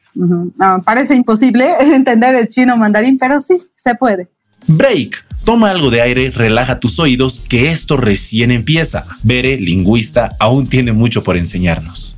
parece 0.85 1.15
imposible 1.15 1.73
entender 1.81 2.35
el 2.35 2.49
chino 2.49 2.77
mandarín, 2.77 3.19
pero 3.19 3.41
sí, 3.41 3.63
se 3.75 3.95
puede. 3.95 4.29
Break. 4.67 5.25
Toma 5.47 5.71
algo 5.71 5.89
de 5.89 6.03
aire, 6.03 6.31
relaja 6.31 6.81
tus 6.81 6.99
oídos, 6.99 7.41
que 7.41 7.71
esto 7.71 7.97
recién 7.97 8.51
empieza. 8.51 9.07
Bere, 9.23 9.57
lingüista, 9.57 10.37
aún 10.39 10.67
tiene 10.67 10.93
mucho 10.93 11.23
por 11.23 11.39
enseñarnos. 11.39 12.17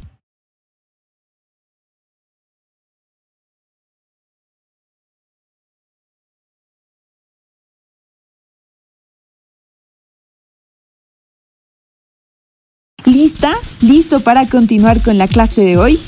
¿Listo 13.88 14.20
para 14.20 14.46
continuar 14.46 15.00
con 15.00 15.16
la 15.16 15.26
clase 15.26 15.62
de 15.62 15.78
hoy? 15.78 15.98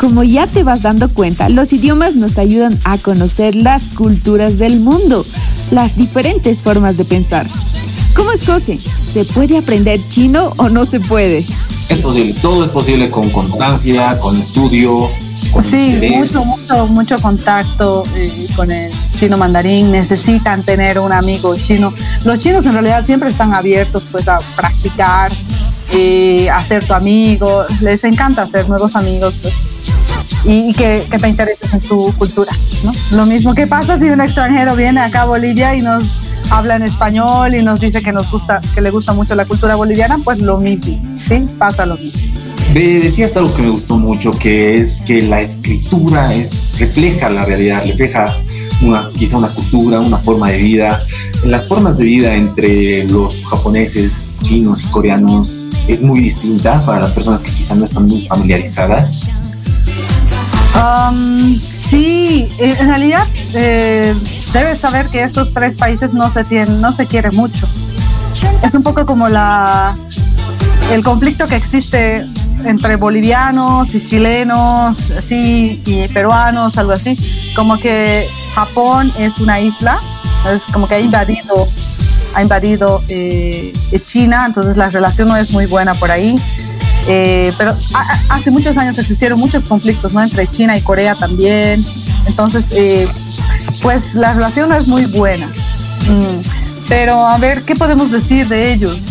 Como 0.00 0.24
ya 0.24 0.46
te 0.46 0.62
vas 0.62 0.80
dando 0.80 1.10
cuenta, 1.10 1.50
los 1.50 1.70
idiomas 1.70 2.16
nos 2.16 2.38
ayudan 2.38 2.80
a 2.84 2.96
conocer 2.96 3.54
las 3.54 3.90
culturas 3.90 4.56
del 4.56 4.80
mundo, 4.80 5.22
las 5.70 5.96
diferentes 5.96 6.62
formas 6.62 6.96
de 6.96 7.04
pensar. 7.04 7.46
¿Cómo 8.14 8.32
es 8.32 8.46
José? 8.46 8.78
¿Se 8.78 9.26
puede 9.26 9.58
aprender 9.58 10.00
chino 10.08 10.54
o 10.56 10.70
no 10.70 10.86
se 10.86 10.98
puede? 10.98 11.36
Es 11.36 11.98
posible, 12.00 12.34
todo 12.40 12.64
es 12.64 12.70
posible 12.70 13.10
con 13.10 13.28
constancia, 13.28 14.18
con 14.18 14.40
estudio. 14.40 15.10
Con 15.52 15.62
sí, 15.62 15.94
mucho, 16.16 16.42
mucho, 16.42 16.86
mucho 16.86 17.18
contacto 17.18 18.02
eh, 18.16 18.48
con 18.56 18.72
el 18.72 18.90
chino 19.14 19.36
mandarín. 19.36 19.92
Necesitan 19.92 20.62
tener 20.62 20.98
un 20.98 21.12
amigo 21.12 21.54
chino. 21.56 21.92
Los 22.24 22.40
chinos 22.40 22.64
en 22.64 22.72
realidad 22.72 23.04
siempre 23.04 23.28
están 23.28 23.52
abiertos 23.52 24.02
pues 24.10 24.26
a 24.26 24.38
practicar, 24.56 25.30
y 25.96 26.48
hacer 26.48 26.84
tu 26.84 26.94
amigo, 26.94 27.62
les 27.80 28.04
encanta 28.04 28.42
hacer 28.42 28.68
nuevos 28.68 28.96
amigos 28.96 29.38
pues, 29.42 29.54
y, 30.44 30.72
que, 30.72 31.06
que, 31.10 31.18
te 31.18 31.28
intereses 31.28 31.72
en 31.72 31.80
su 31.80 32.12
cultura. 32.18 32.50
¿no? 32.84 32.92
Lo 33.12 33.26
mismo 33.26 33.54
que 33.54 33.66
pasa 33.66 33.98
si 33.98 34.10
un 34.10 34.20
extranjero 34.20 34.76
viene 34.76 35.00
acá 35.00 35.22
a 35.22 35.24
Bolivia 35.26 35.74
y 35.74 35.82
nos 35.82 36.18
habla 36.50 36.76
en 36.76 36.82
español 36.82 37.54
y 37.54 37.62
nos 37.62 37.80
dice 37.80 38.02
que 38.02 38.12
nos 38.12 38.30
gusta, 38.30 38.60
que 38.74 38.80
le 38.80 38.90
gusta 38.90 39.12
mucho 39.12 39.34
la 39.34 39.44
cultura 39.44 39.74
boliviana, 39.74 40.18
pues 40.22 40.40
lo 40.40 40.58
mismo, 40.58 41.00
¿sí? 41.26 41.46
Pasa 41.58 41.86
lo 41.86 41.96
mismo. 41.96 42.22
Decías 42.74 43.36
algo 43.36 43.54
que 43.54 43.62
me 43.62 43.70
gustó 43.70 43.96
mucho, 43.96 44.30
que 44.32 44.74
es 44.74 45.00
que 45.00 45.22
la 45.22 45.40
escritura 45.40 46.34
es, 46.34 46.74
refleja 46.78 47.30
la 47.30 47.44
realidad, 47.44 47.82
refleja 47.86 48.36
una, 48.82 49.10
quizá 49.16 49.38
una 49.38 49.48
cultura, 49.48 50.00
una 50.00 50.18
forma 50.18 50.50
de 50.50 50.58
vida. 50.58 50.98
Las 51.44 51.68
formas 51.68 51.96
de 51.96 52.04
vida 52.04 52.34
entre 52.34 53.04
los 53.04 53.46
japoneses, 53.46 54.34
chinos 54.42 54.82
y 54.84 54.88
coreanos 54.88 55.65
es 55.88 56.02
muy 56.02 56.20
distinta 56.20 56.80
para 56.80 57.00
las 57.00 57.12
personas 57.12 57.42
que 57.42 57.50
quizá 57.50 57.74
no 57.74 57.84
están 57.84 58.06
muy 58.06 58.26
familiarizadas. 58.26 59.28
Um, 60.76 61.58
sí, 61.58 62.48
en 62.58 62.88
realidad 62.88 63.26
eh, 63.54 64.14
debes 64.52 64.78
saber 64.78 65.06
que 65.06 65.22
estos 65.22 65.52
tres 65.54 65.74
países 65.74 66.12
no 66.12 66.30
se 66.30 66.44
tienen, 66.44 66.80
no 66.80 66.92
se 66.92 67.06
quieren 67.06 67.34
mucho. 67.34 67.66
Es 68.62 68.74
un 68.74 68.82
poco 68.82 69.06
como 69.06 69.28
la 69.28 69.96
el 70.92 71.02
conflicto 71.02 71.46
que 71.46 71.56
existe 71.56 72.26
entre 72.64 72.96
bolivianos 72.96 73.94
y 73.94 74.04
chilenos, 74.04 74.96
sí, 75.24 75.82
y 75.86 76.08
peruanos, 76.08 76.76
algo 76.78 76.92
así. 76.92 77.16
Como 77.54 77.78
que 77.78 78.28
Japón 78.54 79.12
es 79.18 79.38
una 79.38 79.60
isla, 79.60 80.00
es 80.52 80.62
como 80.72 80.86
que 80.86 80.94
ha 80.94 81.00
invadido, 81.00 81.68
ha 82.36 82.42
invadido 82.42 83.02
eh, 83.08 83.72
China, 84.04 84.44
entonces 84.46 84.76
la 84.76 84.90
relación 84.90 85.26
no 85.26 85.36
es 85.36 85.50
muy 85.52 85.64
buena 85.64 85.94
por 85.94 86.10
ahí. 86.10 86.36
Eh, 87.08 87.52
pero 87.56 87.74
hace 88.28 88.50
muchos 88.50 88.76
años 88.76 88.98
existieron 88.98 89.40
muchos 89.40 89.64
conflictos, 89.64 90.12
¿no? 90.12 90.22
Entre 90.22 90.46
China 90.48 90.76
y 90.76 90.82
Corea 90.82 91.14
también. 91.14 91.82
Entonces, 92.26 92.72
eh, 92.72 93.08
pues 93.80 94.14
la 94.14 94.34
relación 94.34 94.68
no 94.68 94.74
es 94.74 94.86
muy 94.86 95.06
buena. 95.06 95.46
Mm, 95.46 96.40
pero 96.88 97.26
a 97.26 97.38
ver, 97.38 97.62
¿qué 97.62 97.74
podemos 97.74 98.10
decir 98.10 98.46
de 98.48 98.72
ellos? 98.72 99.06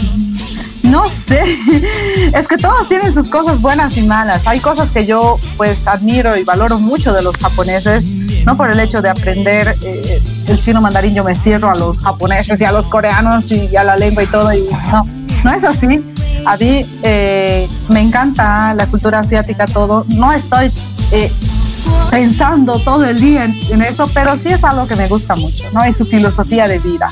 No 0.84 1.10
sé, 1.10 1.41
es 2.34 2.48
que 2.48 2.58
todos 2.58 2.88
tienen 2.88 3.12
sus 3.12 3.27
cosas 3.27 3.60
buenas 3.60 3.98
y 3.98 4.03
malas. 4.03 4.46
Hay 4.46 4.60
cosas 4.60 4.91
que 4.91 5.08
yo 5.08 5.39
pues 5.58 5.88
admiro 5.88 6.38
y 6.38 6.44
valoro 6.44 6.77
mucho 6.77 7.12
de 7.12 7.24
los 7.24 7.38
japoneses, 7.38 8.05
no 8.46 8.55
por 8.55 8.70
el 8.70 8.79
hecho 8.79 9.01
de 9.01 9.10
aprender 9.10 9.75
eh, 9.82 10.05
el 10.48 10.60
chino 10.60 10.82
mandarín, 10.82 11.14
yo 11.14 11.24
me 11.24 11.36
cierro 11.36 11.70
a 11.70 11.75
los 11.75 12.02
japoneses 12.02 12.60
y 12.62 12.64
a 12.64 12.72
los 12.72 12.88
coreanos 12.88 13.52
y 13.52 13.75
a 13.75 13.84
la 13.84 13.96
lengua 13.96 14.24
y 14.24 14.28
todo, 14.28 14.54
y 14.54 14.68
no, 14.92 15.06
no 15.44 15.52
es 15.52 15.64
así. 15.64 16.04
A 16.46 16.58
mí 16.58 16.86
eh, 17.02 17.68
me 17.90 18.02
encanta 18.02 18.74
la 18.75 18.86
cultura 18.86 19.20
asiática, 19.20 19.66
todo. 19.66 20.06
No 20.10 20.32
estoy 20.32 20.72
eh, 21.12 21.32
pensando 22.12 22.80
todo 22.80 23.04
el 23.06 23.20
día 23.20 23.46
en, 23.46 23.82
eso, 23.82 24.10
pero 24.14 24.38
sí 24.38 24.50
es 24.50 24.64
algo 24.64 24.88
que 24.88 24.96
me 24.96 25.08
gusta 25.08 25.36
mucho, 25.36 25.64
¿no? 25.74 25.86
Y 25.88 25.94
su 25.94 26.06
filosofía 26.06 26.68
de 26.68 26.80
vida. 26.80 27.08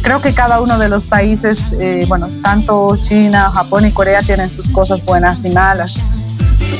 Creo 0.00 0.20
que 0.20 0.32
cada 0.32 0.60
uno 0.60 0.78
de 0.78 0.88
los 0.88 1.04
países, 1.04 1.74
eh, 1.78 2.06
bueno, 2.08 2.28
tanto 2.42 2.96
China, 2.96 3.52
Japón 3.54 3.86
y 3.86 3.92
Corea 3.92 4.20
tienen 4.22 4.52
sus 4.52 4.68
cosas 4.68 5.04
buenas 5.04 5.44
y 5.44 5.50
malas. 5.50 6.00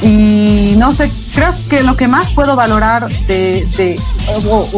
Y 0.03 0.75
no 0.77 0.95
sé, 0.95 1.11
creo 1.35 1.53
que 1.69 1.83
lo 1.83 1.97
que 1.97 2.09
más 2.09 2.31
puedo 2.31 2.57
valorar 2.57 3.09
de, 3.27 4.01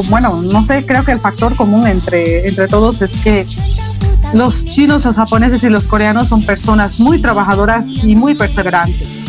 bueno, 0.08 0.42
no 0.42 0.64
sé, 0.64 0.84
creo 0.84 1.04
que 1.04 1.12
el 1.12 1.20
factor 1.20 1.54
común 1.56 1.86
entre, 1.86 2.48
entre 2.48 2.68
todos 2.68 3.00
es 3.02 3.16
que 3.18 3.46
los 4.34 4.64
chinos, 4.64 5.04
los 5.04 5.16
japoneses 5.16 5.62
y 5.62 5.68
los 5.68 5.86
coreanos 5.86 6.28
son 6.28 6.42
personas 6.42 6.98
muy 6.98 7.20
trabajadoras 7.20 7.86
y 7.88 8.16
muy 8.16 8.34
perseverantes 8.34 9.24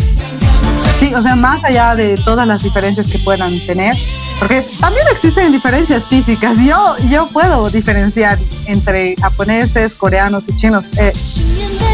Sí, 0.99 1.13
o 1.13 1.21
sea, 1.21 1.35
más 1.35 1.61
allá 1.65 1.93
de 1.93 2.15
todas 2.15 2.47
las 2.47 2.63
diferencias 2.63 3.07
que 3.07 3.19
puedan 3.19 3.59
tener, 3.65 3.93
porque 4.39 4.65
también 4.79 5.05
existen 5.11 5.51
diferencias 5.51 6.07
físicas. 6.07 6.55
Yo, 6.65 6.95
yo 7.09 7.27
puedo 7.27 7.69
diferenciar 7.69 8.39
entre 8.65 9.15
japoneses, 9.17 9.93
coreanos 9.93 10.47
y 10.47 10.55
chinos, 10.55 10.85
eh, 10.97 11.11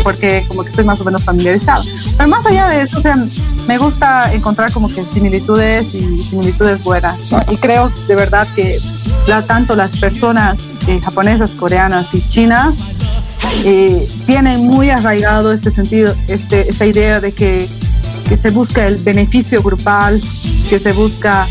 porque 0.03 0.45
como 0.48 0.63
que 0.63 0.69
estoy 0.69 0.83
más 0.83 1.00
o 1.01 1.03
menos 1.03 1.24
familiarizado. 1.24 1.83
Pero 2.17 2.29
más 2.29 2.45
allá 2.45 2.67
de 2.69 2.81
eso, 2.81 3.00
o 3.00 3.01
sea, 3.01 3.15
me 3.67 3.77
gusta 3.77 4.33
encontrar 4.33 4.71
como 4.71 4.88
que 4.88 5.05
similitudes 5.05 5.95
y 5.95 6.21
similitudes 6.21 6.83
buenas. 6.83 7.33
Y 7.50 7.57
creo 7.57 7.91
de 8.07 8.15
verdad 8.15 8.48
que 8.55 8.77
la, 9.27 9.45
tanto 9.45 9.75
las 9.75 9.98
personas 9.98 10.77
eh, 10.88 11.00
japonesas, 11.03 11.53
coreanas 11.53 12.13
y 12.13 12.27
chinas 12.27 12.79
eh, 13.65 14.07
tienen 14.25 14.67
muy 14.67 14.89
arraigado 14.89 15.51
este 15.51 15.71
sentido, 15.71 16.13
este, 16.27 16.69
esta 16.69 16.86
idea 16.86 17.19
de 17.19 17.31
que 17.31 17.67
que 18.31 18.38
se 18.38 18.50
busca 18.50 18.88
el 18.88 18.95
beneficio 18.95 19.62
grupal, 19.62 20.21
que 20.69 20.79
se 20.79 20.93
busca 20.93 21.50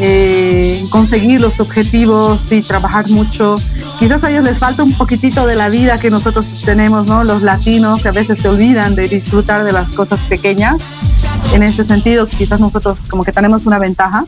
eh, 0.00 0.82
conseguir 0.90 1.40
los 1.40 1.60
objetivos 1.60 2.52
y 2.52 2.62
trabajar 2.62 3.08
mucho. 3.10 3.56
Quizás 3.98 4.22
a 4.24 4.30
ellos 4.30 4.44
les 4.44 4.58
falta 4.58 4.82
un 4.82 4.94
poquitito 4.94 5.46
de 5.46 5.56
la 5.56 5.68
vida 5.68 5.98
que 5.98 6.10
nosotros 6.10 6.46
tenemos, 6.64 7.06
¿no? 7.06 7.24
Los 7.24 7.42
latinos 7.42 8.02
que 8.02 8.08
a 8.08 8.12
veces 8.12 8.38
se 8.38 8.48
olvidan 8.48 8.94
de 8.94 9.08
disfrutar 9.08 9.64
de 9.64 9.72
las 9.72 9.90
cosas 9.90 10.22
pequeñas. 10.22 10.76
En 11.52 11.62
ese 11.62 11.84
sentido, 11.84 12.26
quizás 12.26 12.60
nosotros 12.60 13.06
como 13.06 13.24
que 13.24 13.32
tenemos 13.32 13.66
una 13.66 13.78
ventaja. 13.78 14.24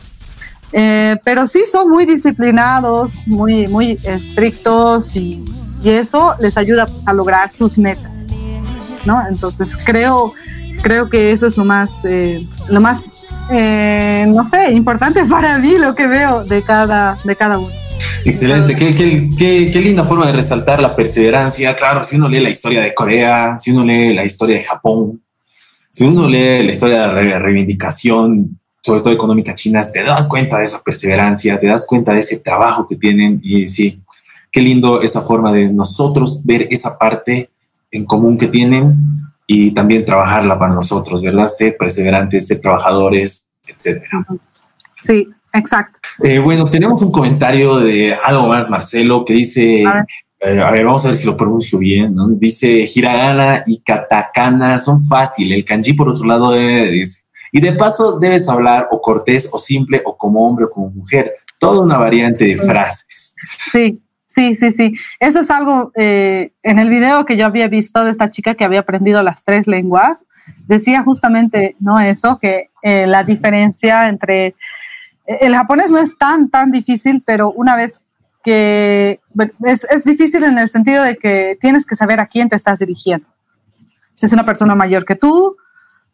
Eh, 0.73 1.17
pero 1.23 1.47
sí 1.47 1.63
son 1.69 1.89
muy 1.89 2.05
disciplinados, 2.05 3.27
muy, 3.27 3.67
muy 3.67 3.97
estrictos 4.03 5.15
y, 5.15 5.43
eso 5.83 6.35
les 6.39 6.57
ayuda 6.57 6.85
pues, 6.85 7.07
a 7.07 7.13
lograr 7.13 7.51
sus 7.51 7.79
metas, 7.79 8.25
¿no? 9.03 9.19
Entonces 9.27 9.75
creo 9.83 10.31
creo 10.81 11.09
que 11.09 11.31
eso 11.31 11.47
es 11.47 11.57
lo 11.57 11.65
más, 11.65 12.03
eh, 12.03 12.47
lo 12.69 12.81
más, 12.81 13.20
eh, 13.51 14.25
no 14.27 14.47
sé, 14.47 14.71
importante 14.71 15.25
para 15.29 15.57
mí 15.59 15.77
lo 15.77 15.93
que 15.93 16.07
veo 16.07 16.43
de 16.43 16.61
cada, 16.61 17.17
de 17.23 17.35
cada 17.35 17.59
uno. 17.59 17.73
Excelente, 18.23 18.75
qué, 18.75 18.95
qué, 18.95 19.71
qué, 19.71 19.81
linda 19.81 20.03
forma 20.03 20.27
de 20.27 20.33
resaltar 20.33 20.81
la 20.81 20.95
perseverancia. 20.95 21.75
Claro, 21.75 22.03
si 22.03 22.15
uno 22.15 22.29
lee 22.29 22.39
la 22.39 22.49
historia 22.49 22.81
de 22.81 22.93
Corea, 22.93 23.57
si 23.57 23.71
uno 23.71 23.83
lee 23.83 24.13
la 24.13 24.23
historia 24.23 24.57
de 24.57 24.63
Japón, 24.63 25.21
si 25.89 26.05
uno 26.05 26.27
lee 26.27 26.63
la 26.63 26.71
historia 26.71 27.07
de 27.07 27.23
la 27.25 27.39
reivindicación, 27.39 28.59
sobre 28.81 29.01
todo 29.01 29.13
económica 29.13 29.55
china, 29.55 29.83
te 29.91 30.03
das 30.03 30.27
cuenta 30.27 30.57
de 30.59 30.65
esa 30.65 30.81
perseverancia, 30.81 31.59
te 31.59 31.67
das 31.67 31.85
cuenta 31.85 32.13
de 32.13 32.21
ese 32.21 32.37
trabajo 32.37 32.87
que 32.87 32.95
tienen 32.95 33.39
y 33.43 33.67
sí, 33.67 34.01
qué 34.51 34.61
lindo 34.61 35.01
esa 35.01 35.21
forma 35.21 35.51
de 35.51 35.71
nosotros 35.71 36.43
ver 36.45 36.67
esa 36.71 36.97
parte 36.97 37.49
en 37.91 38.05
común 38.05 38.37
que 38.37 38.47
tienen 38.47 38.95
y 39.53 39.71
también 39.71 40.05
trabajarla 40.05 40.57
para 40.57 40.73
nosotros, 40.73 41.21
¿verdad? 41.21 41.49
Ser 41.49 41.75
perseverantes, 41.77 42.47
ser 42.47 42.61
trabajadores, 42.61 43.49
etcétera. 43.67 44.25
Sí, 45.01 45.27
exacto. 45.51 45.99
Eh, 46.23 46.39
bueno, 46.39 46.69
tenemos 46.69 47.01
un 47.01 47.11
comentario 47.11 47.77
de 47.79 48.15
algo 48.23 48.47
más, 48.47 48.69
Marcelo, 48.69 49.25
que 49.25 49.33
dice, 49.33 49.83
a 49.85 50.05
ver, 50.39 50.79
eh, 50.79 50.83
vamos 50.85 51.03
a 51.03 51.09
ver 51.09 51.17
si 51.17 51.25
lo 51.25 51.35
pronuncio 51.35 51.79
bien, 51.79 52.15
¿no? 52.15 52.29
Dice, 52.29 52.89
hiragana 52.95 53.63
y 53.67 53.81
katakana 53.81 54.79
son 54.79 55.03
fáciles, 55.03 55.57
el 55.57 55.65
kanji 55.65 55.91
por 55.91 56.07
otro 56.07 56.25
lado 56.25 56.53
dice, 56.53 57.23
y 57.51 57.59
de 57.59 57.73
paso 57.73 58.19
debes 58.19 58.47
hablar 58.47 58.87
o 58.89 59.01
cortés 59.01 59.49
o 59.51 59.59
simple 59.59 60.01
o 60.05 60.15
como 60.15 60.47
hombre 60.47 60.63
o 60.63 60.69
como 60.69 60.91
mujer, 60.91 61.33
toda 61.59 61.81
una 61.81 61.97
variante 61.97 62.45
de 62.45 62.55
frases. 62.55 63.35
Sí. 63.69 63.99
Sí, 64.31 64.55
sí, 64.55 64.71
sí. 64.71 64.95
Eso 65.19 65.41
es 65.41 65.51
algo, 65.51 65.91
eh, 65.93 66.53
en 66.63 66.79
el 66.79 66.87
video 66.87 67.25
que 67.25 67.35
yo 67.35 67.45
había 67.45 67.67
visto 67.67 68.01
de 68.05 68.11
esta 68.11 68.29
chica 68.29 68.55
que 68.55 68.63
había 68.63 68.79
aprendido 68.79 69.21
las 69.23 69.43
tres 69.43 69.67
lenguas, 69.67 70.23
decía 70.67 71.03
justamente, 71.03 71.75
¿no? 71.81 71.99
Eso, 71.99 72.39
que 72.39 72.69
eh, 72.81 73.07
la 73.07 73.25
diferencia 73.25 74.07
entre 74.07 74.55
el 75.25 75.53
japonés 75.53 75.91
no 75.91 75.97
es 75.97 76.17
tan, 76.17 76.49
tan 76.49 76.71
difícil, 76.71 77.21
pero 77.25 77.51
una 77.51 77.75
vez 77.75 78.03
que 78.41 79.19
es, 79.65 79.83
es, 79.83 80.05
difícil 80.05 80.45
en 80.45 80.57
el 80.57 80.69
sentido 80.69 81.03
de 81.03 81.17
que 81.17 81.57
tienes 81.59 81.85
que 81.85 81.97
saber 81.97 82.21
a 82.21 82.27
quién 82.27 82.47
te 82.47 82.55
estás 82.55 82.79
dirigiendo. 82.79 83.27
Si 84.15 84.27
es 84.27 84.31
una 84.31 84.45
persona 84.45 84.75
mayor 84.75 85.03
que 85.03 85.15
tú, 85.15 85.57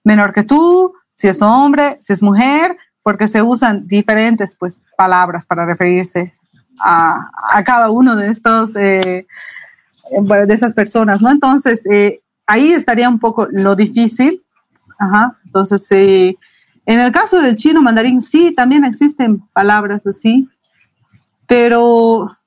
menor 0.04 0.34
que 0.34 0.44
tú, 0.44 0.92
si 1.14 1.28
es 1.28 1.44
hombre, 1.44 1.98
si 2.00 2.14
es 2.14 2.24
mujer, 2.24 2.76
porque 3.04 3.28
se 3.28 3.44
usan 3.44 3.88
diferentes 3.88 4.56
pues, 4.56 4.80
palabras 4.98 5.46
para 5.46 5.68
referirse 5.68 6.34
a, 6.80 7.30
cada 7.66 7.90
uno 7.90 8.16
de 8.16 8.30
estos, 8.30 8.76
eh, 8.76 9.26
de 10.12 10.54
esas 10.54 10.74
personas, 10.74 11.22
¿no? 11.22 11.32
Entonces, 11.32 11.86
eh, 11.92 12.22
ahí 12.46 12.72
estaría 12.72 13.10
un 13.10 13.20
poco 13.20 13.48
lo 13.52 13.76
difícil. 13.76 14.44
Ajá. 15.00 15.38
Entonces, 15.46 15.92
eh, 15.92 16.36
en 16.86 17.00
el 17.00 17.12
caso 17.12 17.42
del 17.42 17.56
chino 17.56 17.82
mandarín, 17.82 18.22
sí, 18.22 18.54
también 18.54 18.86
existen 18.86 19.42
palabras 19.54 20.08
así, 20.08 20.48
pero 21.46 22.38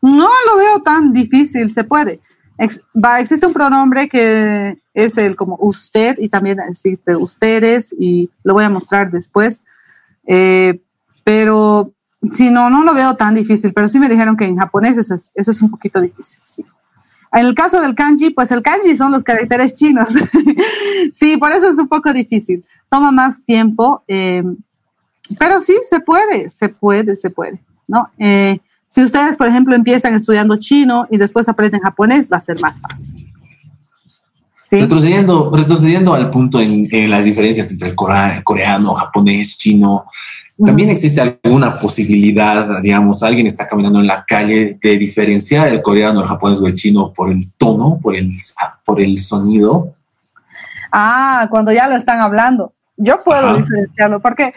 no 0.00 0.28
lo 0.46 0.56
veo 0.56 0.82
tan 0.82 1.12
difícil, 1.12 1.70
se 1.70 1.84
puede. 1.84 2.20
existe 2.58 3.46
un 3.46 3.52
pronombre 3.52 4.08
que 4.08 4.78
es 4.94 5.18
el 5.18 5.36
como 5.36 5.56
usted 5.60 6.16
y 6.18 6.28
también 6.28 6.58
existe 6.68 7.14
ustedes 7.14 7.94
y 7.98 8.30
lo 8.42 8.54
voy 8.54 8.64
a 8.64 8.70
mostrar 8.70 9.10
después. 9.10 9.60
Eh, 10.26 10.80
pero 11.24 11.92
si 12.30 12.50
no, 12.50 12.70
no 12.70 12.84
lo 12.84 12.94
veo 12.94 13.16
tan 13.16 13.34
difícil, 13.34 13.72
pero 13.72 13.88
sí 13.88 13.98
me 13.98 14.08
dijeron 14.08 14.36
que 14.36 14.44
en 14.44 14.56
japonés 14.56 14.96
eso 14.96 15.14
es, 15.14 15.32
eso 15.34 15.50
es 15.50 15.60
un 15.60 15.70
poquito 15.70 16.00
difícil, 16.00 16.40
sí. 16.44 16.64
En 17.32 17.46
el 17.46 17.54
caso 17.54 17.80
del 17.80 17.94
kanji, 17.94 18.30
pues 18.30 18.50
el 18.52 18.62
kanji 18.62 18.94
son 18.94 19.10
los 19.10 19.24
caracteres 19.24 19.72
chinos. 19.72 20.10
sí, 21.14 21.38
por 21.38 21.50
eso 21.50 21.66
es 21.66 21.78
un 21.78 21.88
poco 21.88 22.12
difícil. 22.12 22.62
Toma 22.90 23.10
más 23.10 23.42
tiempo, 23.42 24.04
eh, 24.06 24.44
pero 25.38 25.60
sí, 25.62 25.74
se 25.88 26.00
puede, 26.00 26.50
se 26.50 26.68
puede, 26.68 27.16
se 27.16 27.30
puede, 27.30 27.62
¿no? 27.88 28.10
Eh, 28.18 28.60
si 28.86 29.02
ustedes, 29.02 29.36
por 29.36 29.46
ejemplo, 29.46 29.74
empiezan 29.74 30.14
estudiando 30.14 30.58
chino 30.58 31.06
y 31.10 31.16
después 31.16 31.48
aprenden 31.48 31.80
japonés, 31.80 32.28
va 32.30 32.36
a 32.36 32.42
ser 32.42 32.60
más 32.60 32.78
fácil. 32.78 33.31
¿Sí? 34.72 34.80
Retrocediendo, 34.80 35.50
retrocediendo 35.54 36.14
al 36.14 36.30
punto 36.30 36.58
en, 36.58 36.88
las 37.10 37.26
diferencias 37.26 37.70
entre 37.70 37.90
el 37.90 37.94
coreano, 37.94 38.94
japonés, 38.94 39.58
chino, 39.58 40.06
también 40.64 40.88
existe 40.88 41.20
alguna 41.20 41.78
posibilidad, 41.78 42.80
digamos, 42.80 43.22
alguien 43.22 43.46
está 43.46 43.66
caminando 43.66 44.00
en 44.00 44.06
la 44.06 44.24
calle 44.24 44.78
de 44.80 44.96
diferenciar 44.96 45.68
el 45.68 45.82
coreano, 45.82 46.22
el 46.22 46.26
japonés 46.26 46.58
o 46.62 46.66
el 46.66 46.72
chino 46.72 47.12
por 47.12 47.30
el 47.30 47.52
tono, 47.58 47.98
por 48.02 48.16
el, 48.16 48.30
por 48.82 48.98
el 48.98 49.18
sonido. 49.18 49.94
Ah, 50.90 51.48
cuando 51.50 51.70
ya 51.70 51.86
lo 51.86 51.94
están 51.94 52.20
hablando. 52.20 52.72
Yo 52.96 53.22
puedo 53.22 53.58
diferenciarlo 53.58 54.20
porque 54.20 54.54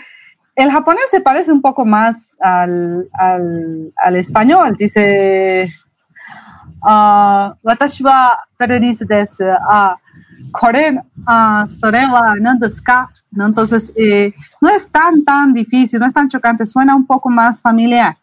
el 0.55 0.71
japonés 0.71 1.09
se 1.11 1.19
parece 1.19 1.51
un 1.51 1.61
poco 1.61 1.83
más 1.83 2.37
al, 2.39 3.09
al, 3.19 3.91
al 3.97 4.15
español. 4.15 4.77
Dice, 4.77 5.67
uh, 6.83 7.51
watashi 7.63 8.01
wa 8.01 8.31
desu. 8.57 9.05
Uh, 10.53 10.99
uh, 11.27 11.67
Soreva, 11.67 12.35
¿no? 12.39 13.45
Entonces, 13.45 13.93
eh, 13.95 14.33
no 14.61 14.69
es 14.69 14.89
tan, 14.89 15.23
tan 15.23 15.53
difícil, 15.53 15.99
no 15.99 16.05
es 16.05 16.13
tan 16.13 16.27
chocante, 16.27 16.65
suena 16.65 16.95
un 16.95 17.05
poco 17.05 17.29
más 17.29 17.61
familiar. 17.61 18.17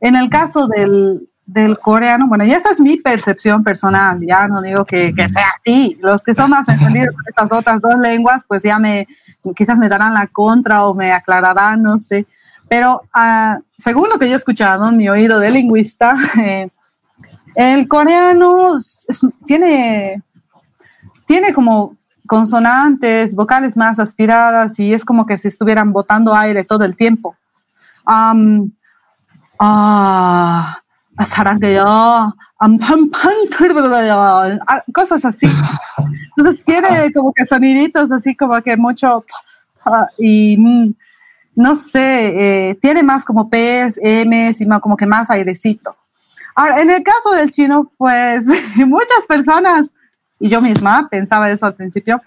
En 0.00 0.14
el 0.14 0.28
caso 0.28 0.68
del, 0.68 1.28
del 1.46 1.78
coreano, 1.78 2.28
bueno, 2.28 2.44
ya 2.44 2.56
esta 2.56 2.70
es 2.70 2.78
mi 2.78 2.98
percepción 2.98 3.64
personal, 3.64 4.20
ya 4.20 4.46
no 4.48 4.60
digo 4.60 4.84
que, 4.84 5.14
que 5.14 5.28
sea 5.28 5.46
así. 5.58 5.98
Los 6.00 6.22
que 6.22 6.34
son 6.34 6.50
más 6.50 6.68
entendidos 6.68 7.16
de 7.16 7.22
estas 7.30 7.52
otras 7.52 7.80
dos 7.80 7.94
lenguas, 8.00 8.44
pues 8.46 8.62
ya 8.62 8.78
me, 8.78 9.08
quizás 9.56 9.78
me 9.78 9.88
darán 9.88 10.14
la 10.14 10.26
contra 10.26 10.84
o 10.84 10.94
me 10.94 11.12
aclararán, 11.12 11.82
no 11.82 11.98
sé. 11.98 12.26
Pero 12.68 13.00
uh, 13.14 13.62
según 13.78 14.10
lo 14.10 14.18
que 14.18 14.26
yo 14.26 14.34
he 14.34 14.36
escuchado 14.36 14.88
en 14.88 14.98
mi 14.98 15.08
oído 15.08 15.40
de 15.40 15.50
lingüista, 15.50 16.16
eh, 16.44 16.70
el 17.54 17.88
coreano 17.88 18.74
tiene 19.46 20.22
tiene 21.28 21.52
como 21.52 21.96
consonantes, 22.26 23.36
vocales 23.36 23.76
más 23.76 23.98
aspiradas 24.00 24.78
y 24.80 24.92
es 24.92 25.04
como 25.04 25.26
que 25.26 25.38
si 25.38 25.48
estuvieran 25.48 25.92
botando 25.92 26.34
aire 26.34 26.64
todo 26.64 26.84
el 26.84 26.96
tiempo. 26.96 27.36
Um, 28.06 28.72
ah, 34.66 34.82
cosas 34.92 35.24
así. 35.24 35.46
Entonces 36.36 36.64
tiene 36.64 37.12
como 37.12 37.32
que 37.34 37.44
soniditos 37.44 38.10
así 38.10 38.34
como 38.34 38.60
que 38.62 38.76
mucho 38.76 39.24
y 40.18 40.56
mm, 40.56 40.94
no 41.56 41.76
sé, 41.76 42.70
eh, 42.70 42.74
tiene 42.80 43.02
más 43.02 43.24
como 43.24 43.50
P's, 43.50 44.00
M's 44.02 44.60
y 44.60 44.66
más, 44.66 44.80
como 44.80 44.96
que 44.96 45.06
más 45.06 45.28
airecito. 45.30 45.94
Ahora, 46.54 46.80
en 46.80 46.90
el 46.90 47.02
caso 47.02 47.32
del 47.32 47.50
chino, 47.50 47.92
pues 47.98 48.44
muchas 48.76 49.26
personas 49.28 49.92
y 50.38 50.48
yo 50.48 50.60
misma 50.60 51.08
pensaba 51.10 51.50
eso 51.50 51.66
al 51.66 51.74
principio, 51.74 52.22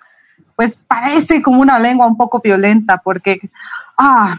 pues 0.55 0.77
parece 0.87 1.41
como 1.41 1.61
una 1.61 1.79
lengua 1.79 2.07
un 2.07 2.17
poco 2.17 2.39
violenta, 2.39 2.97
porque, 2.97 3.39
ah, 3.97 4.37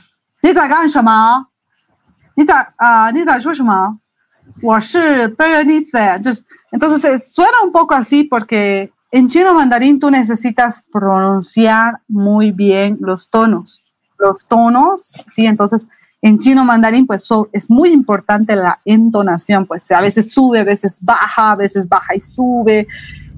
entonces 6.70 7.32
suena 7.32 7.56
un 7.64 7.72
poco 7.72 7.94
así 7.94 8.24
porque 8.24 8.92
en 9.10 9.28
chino 9.28 9.54
mandarín 9.54 10.00
tú 10.00 10.10
necesitas 10.10 10.84
pronunciar 10.90 12.00
muy 12.08 12.50
bien 12.50 12.98
los 13.00 13.28
tonos. 13.28 13.84
Los 14.18 14.46
tonos, 14.46 15.14
sí, 15.28 15.46
entonces 15.46 15.86
en 16.22 16.38
chino 16.38 16.64
mandarín 16.64 17.06
pues 17.06 17.28
es 17.52 17.68
muy 17.68 17.90
importante 17.90 18.54
la 18.54 18.80
entonación, 18.84 19.66
pues 19.66 19.90
a 19.90 20.00
veces 20.00 20.32
sube, 20.32 20.60
a 20.60 20.64
veces 20.64 20.98
baja, 21.02 21.52
a 21.52 21.56
veces 21.56 21.88
baja 21.88 22.14
y 22.14 22.20
sube. 22.20 22.86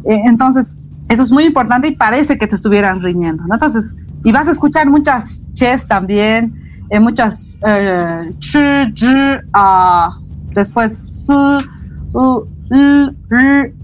Eh, 0.04 0.22
entonces, 0.26 0.76
eso 1.08 1.22
es 1.22 1.30
muy 1.30 1.44
importante 1.44 1.88
y 1.88 1.96
parece 1.96 2.38
que 2.38 2.46
te 2.46 2.56
estuvieran 2.56 3.02
riñendo, 3.02 3.44
¿no? 3.46 3.54
Entonces, 3.54 3.94
y 4.22 4.32
vas 4.32 4.48
a 4.48 4.50
escuchar 4.50 4.88
muchas 4.88 5.44
ches 5.54 5.86
también, 5.86 6.54
eh, 6.90 7.00
muchas 7.00 7.58
eh, 7.66 8.32
ch, 8.38 8.56
ah, 9.52 10.18
después 10.54 11.00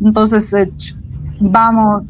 entonces 0.00 0.54
vamos, 1.40 2.06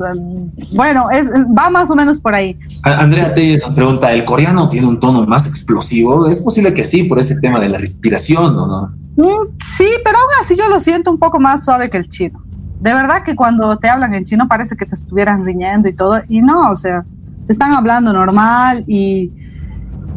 bueno, 0.73 1.09
es, 1.11 1.29
va 1.29 1.71
más 1.71 1.89
o 1.91 1.95
menos 1.95 2.21
por 2.21 2.35
ahí. 2.35 2.59
Andrea 2.83 3.33
Telles 3.33 3.63
nos 3.65 3.75
pregunta, 3.75 4.13
¿el 4.13 4.25
coreano 4.25 4.69
tiene 4.69 4.89
un 4.89 4.99
tono 4.99 5.25
más 5.27 5.47
explosivo? 5.47 6.27
Es 6.27 6.41
posible 6.41 6.75
que 6.75 6.85
sí, 6.85 7.05
por 7.05 7.21
ese 7.21 7.41
tema 7.41 7.61
de 7.61 7.69
la 7.69 7.79
respiración, 7.79 8.57
¿o 8.59 8.67
no? 8.67 8.93
Mm, 9.17 9.57
sí, 9.59 9.89
pero 10.05 10.19
aún 10.19 10.31
así 10.41 10.57
yo 10.57 10.69
lo 10.69 10.81
siento 10.81 11.11
un 11.11 11.19
poco 11.19 11.39
más 11.39 11.65
suave 11.65 11.91
que 11.91 11.99
el 11.99 12.09
chino 12.09 12.50
de 12.81 12.95
verdad 12.95 13.23
que 13.23 13.37
cuando 13.37 13.77
te 13.79 13.89
hablan 13.89 14.15
en 14.15 14.25
chino 14.25 14.49
parece 14.49 14.77
que 14.77 14.87
te 14.87 14.95
estuvieran 14.95 15.45
riñendo 15.45 15.89
y 15.89 15.95
todo, 15.95 16.23
y 16.29 16.41
no, 16.41 16.71
o 16.71 16.77
sea, 16.77 17.05
te 17.47 17.53
están 17.53 17.73
hablando 17.75 18.13
normal 18.13 18.85
y, 18.87 19.31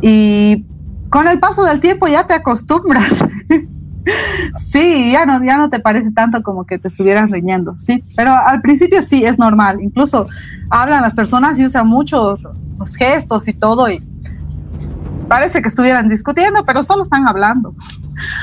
y 0.01 0.65
con 1.09 1.27
el 1.27 1.39
paso 1.39 1.63
del 1.63 1.81
tiempo 1.81 2.07
ya 2.07 2.25
te 2.25 2.33
acostumbras. 2.33 3.25
sí, 4.55 5.11
ya 5.11 5.25
no, 5.25 5.43
ya 5.43 5.57
no 5.57 5.69
te 5.69 5.79
parece 5.79 6.11
tanto 6.11 6.41
como 6.41 6.65
que 6.65 6.79
te 6.79 6.87
estuvieran 6.87 7.31
riñendo, 7.31 7.77
sí, 7.77 8.01
pero 8.15 8.33
al 8.33 8.61
principio 8.61 9.01
sí 9.01 9.25
es 9.25 9.37
normal, 9.37 9.81
incluso 9.81 10.27
hablan 10.69 11.01
las 11.01 11.13
personas 11.13 11.59
y 11.59 11.65
usan 11.65 11.87
mucho 11.87 12.37
los 12.79 12.95
gestos 12.95 13.47
y 13.49 13.53
todo 13.53 13.89
y 13.89 14.01
parece 15.27 15.61
que 15.61 15.67
estuvieran 15.67 16.09
discutiendo, 16.09 16.63
pero 16.65 16.83
solo 16.83 17.03
están 17.03 17.27
hablando. 17.27 17.73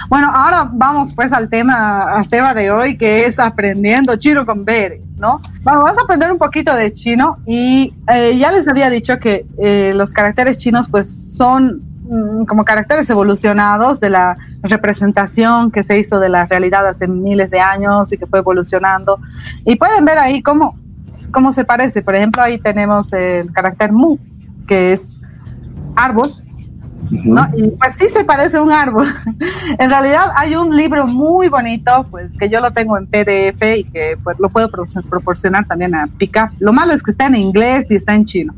Bueno, 0.08 0.30
ahora 0.32 0.70
vamos 0.72 1.12
pues 1.14 1.32
al 1.32 1.48
tema, 1.48 2.02
al 2.12 2.28
tema 2.28 2.54
de 2.54 2.70
hoy 2.70 2.96
que 2.96 3.26
es 3.26 3.38
aprendiendo 3.38 4.16
chino 4.16 4.44
con 4.44 4.64
Bere, 4.64 5.02
¿no? 5.16 5.40
vamos 5.62 5.96
a 5.98 6.02
aprender 6.02 6.32
un 6.32 6.38
poquito 6.38 6.74
de 6.74 6.92
chino 6.92 7.38
y 7.46 7.94
eh, 8.12 8.36
ya 8.38 8.50
les 8.50 8.66
había 8.68 8.90
dicho 8.90 9.18
que 9.18 9.46
eh, 9.58 9.92
los 9.94 10.12
caracteres 10.12 10.58
chinos 10.58 10.88
pues 10.88 11.34
son 11.36 11.82
mm, 12.08 12.44
como 12.46 12.64
caracteres 12.64 13.08
evolucionados 13.10 14.00
de 14.00 14.10
la 14.10 14.36
representación 14.62 15.70
que 15.70 15.84
se 15.84 15.98
hizo 15.98 16.18
de 16.18 16.28
la 16.28 16.46
realidad 16.46 16.86
hace 16.86 17.06
miles 17.06 17.50
de 17.50 17.60
años 17.60 18.12
y 18.12 18.18
que 18.18 18.26
fue 18.26 18.38
evolucionando. 18.38 19.20
Y 19.64 19.76
pueden 19.76 20.04
ver 20.04 20.18
ahí 20.18 20.42
cómo, 20.42 20.78
cómo 21.30 21.52
se 21.52 21.64
parece. 21.64 22.02
Por 22.02 22.14
ejemplo, 22.14 22.42
ahí 22.42 22.58
tenemos 22.58 23.12
el 23.12 23.52
carácter 23.52 23.92
mu, 23.92 24.18
que 24.66 24.92
es 24.92 25.18
árbol, 25.94 26.34
¿no? 27.10 27.46
Y 27.56 27.68
pues 27.70 27.94
sí 27.98 28.08
se 28.08 28.24
parece 28.24 28.58
a 28.58 28.62
un 28.62 28.70
árbol. 28.70 29.06
en 29.78 29.90
realidad 29.90 30.24
hay 30.36 30.54
un 30.56 30.76
libro 30.76 31.06
muy 31.06 31.48
bonito, 31.48 32.06
pues 32.10 32.30
que 32.38 32.48
yo 32.48 32.60
lo 32.60 32.70
tengo 32.70 32.96
en 32.96 33.06
PDF 33.06 33.62
y 33.78 33.84
que 33.84 34.16
pues 34.22 34.38
lo 34.38 34.48
puedo 34.48 34.68
proporcionar 34.68 35.66
también 35.66 35.94
a 35.94 36.06
Pickup. 36.06 36.50
Lo 36.58 36.72
malo 36.72 36.92
es 36.92 37.02
que 37.02 37.10
está 37.10 37.26
en 37.26 37.36
inglés 37.36 37.86
y 37.90 37.96
está 37.96 38.14
en 38.14 38.24
chino. 38.24 38.54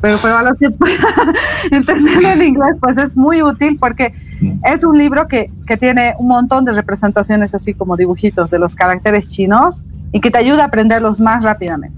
Pero, 0.00 0.18
pero 0.20 0.36
a 0.36 0.42
los 0.42 0.58
que 0.58 0.66
entenderlo 1.70 2.28
en 2.28 2.42
inglés, 2.42 2.76
pues 2.80 2.96
es 2.98 3.16
muy 3.16 3.42
útil 3.42 3.78
porque 3.78 4.12
es 4.64 4.82
un 4.82 4.98
libro 4.98 5.28
que, 5.28 5.50
que 5.66 5.76
tiene 5.76 6.14
un 6.18 6.28
montón 6.28 6.64
de 6.64 6.72
representaciones 6.72 7.54
así 7.54 7.72
como 7.72 7.96
dibujitos 7.96 8.50
de 8.50 8.58
los 8.58 8.74
caracteres 8.74 9.28
chinos 9.28 9.84
y 10.10 10.20
que 10.20 10.30
te 10.30 10.38
ayuda 10.38 10.64
a 10.64 10.66
aprenderlos 10.66 11.20
más 11.20 11.44
rápidamente. 11.44 11.96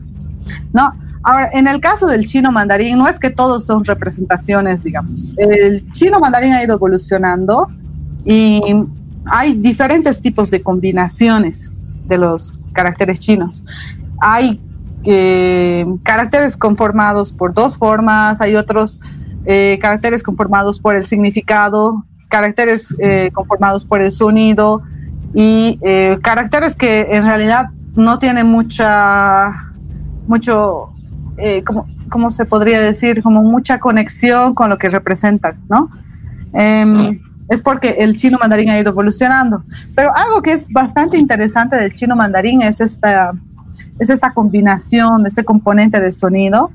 ¿No? 0.73 0.93
Ahora, 1.25 1.51
en 1.55 1.67
el 1.67 1.81
caso 1.81 2.07
del 2.07 2.27
chino 2.27 2.53
mandarín, 2.53 2.99
no 2.99 3.09
es 3.09 3.19
que 3.19 3.31
todos 3.31 3.65
son 3.65 3.85
representaciones, 3.85 4.85
digamos. 4.85 5.35
El 5.39 5.91
chino 5.93 6.21
mandarín 6.21 6.53
ha 6.53 6.63
ido 6.63 6.75
evolucionando 6.75 7.69
y 8.25 8.63
hay 9.27 9.55
diferentes 9.55 10.21
tipos 10.21 10.51
de 10.51 10.63
combinaciones 10.63 11.73
de 12.07 12.19
los 12.19 12.59
caracteres 12.73 13.19
chinos. 13.19 13.65
Hay 14.21 14.61
eh, 15.07 15.87
caracteres 16.03 16.57
conformados 16.57 17.33
por 17.33 17.53
dos 17.53 17.77
formas, 17.77 18.41
hay 18.41 18.57
otros 18.57 19.01
eh, 19.45 19.79
caracteres 19.81 20.23
conformados 20.23 20.79
por 20.79 20.97
el 20.97 21.05
significado, 21.05 22.05
caracteres 22.29 22.95
eh, 22.99 23.31
conformados 23.35 23.85
por 23.85 24.01
el 24.01 24.11
sonido 24.11 24.83
y 25.35 25.79
caracteres 26.23 26.77
que 26.77 27.09
en 27.11 27.25
realidad 27.25 27.71
no 27.97 28.21
tienen 28.21 28.47
mucha, 28.47 29.73
mucho, 30.29 30.94
como, 31.65 31.87
¿cómo 32.09 32.31
se 32.31 32.45
podría 32.45 32.81
decir? 32.81 33.23
Como 33.23 33.43
mucha 33.43 33.79
conexión 33.79 34.55
con 34.55 34.71
lo 34.71 34.79
que 34.79 34.89
representan, 34.89 35.61
¿no? 35.69 35.91
Em, 36.53 37.21
es 37.49 37.63
porque 37.63 37.97
el 37.99 38.17
chino 38.17 38.39
mandarín 38.41 38.71
ha 38.71 38.79
ido 38.79 38.91
evolucionando. 38.91 39.63
Pero 39.95 40.11
algo 40.17 40.43
que 40.43 40.53
es 40.53 40.67
bastante 40.69 41.19
interesante 41.19 41.77
del 41.77 41.93
chino 41.93 42.17
mandarín 42.17 42.63
es 42.63 42.81
esta, 42.81 43.33
es 43.99 44.11
esta 44.11 44.33
combinación, 44.33 45.27
este 45.27 45.45
componente 45.45 46.01
de 46.01 46.13
sonido. 46.13 46.71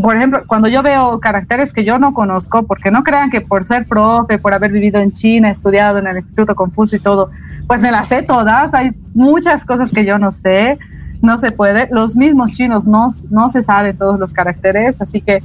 Por 0.00 0.16
ejemplo, 0.16 0.42
cuando 0.46 0.68
yo 0.68 0.82
veo 0.82 1.20
caracteres 1.20 1.72
que 1.72 1.84
yo 1.84 1.98
no 1.98 2.14
conozco, 2.14 2.64
porque 2.64 2.90
no 2.90 3.04
crean 3.04 3.30
que 3.30 3.40
por 3.40 3.64
ser 3.64 3.86
profe, 3.86 4.38
por 4.38 4.54
haber 4.54 4.72
vivido 4.72 5.00
en 5.00 5.12
China, 5.12 5.50
estudiado 5.50 5.98
en 5.98 6.06
el 6.06 6.16
Instituto 6.16 6.54
Confucio 6.54 6.98
y 6.98 7.00
todo, 7.00 7.30
pues 7.66 7.80
me 7.80 7.90
las 7.90 8.08
sé 8.08 8.22
todas. 8.22 8.74
Hay 8.74 8.92
muchas 9.14 9.64
cosas 9.64 9.92
que 9.92 10.04
yo 10.04 10.18
no 10.18 10.32
sé, 10.32 10.78
no 11.24 11.38
se 11.38 11.50
puede. 11.50 11.88
Los 11.90 12.16
mismos 12.16 12.50
chinos 12.50 12.86
no, 12.86 13.08
no 13.30 13.50
se 13.50 13.62
saben 13.62 13.96
todos 13.96 14.20
los 14.20 14.32
caracteres, 14.32 15.00
así 15.00 15.20
que 15.20 15.42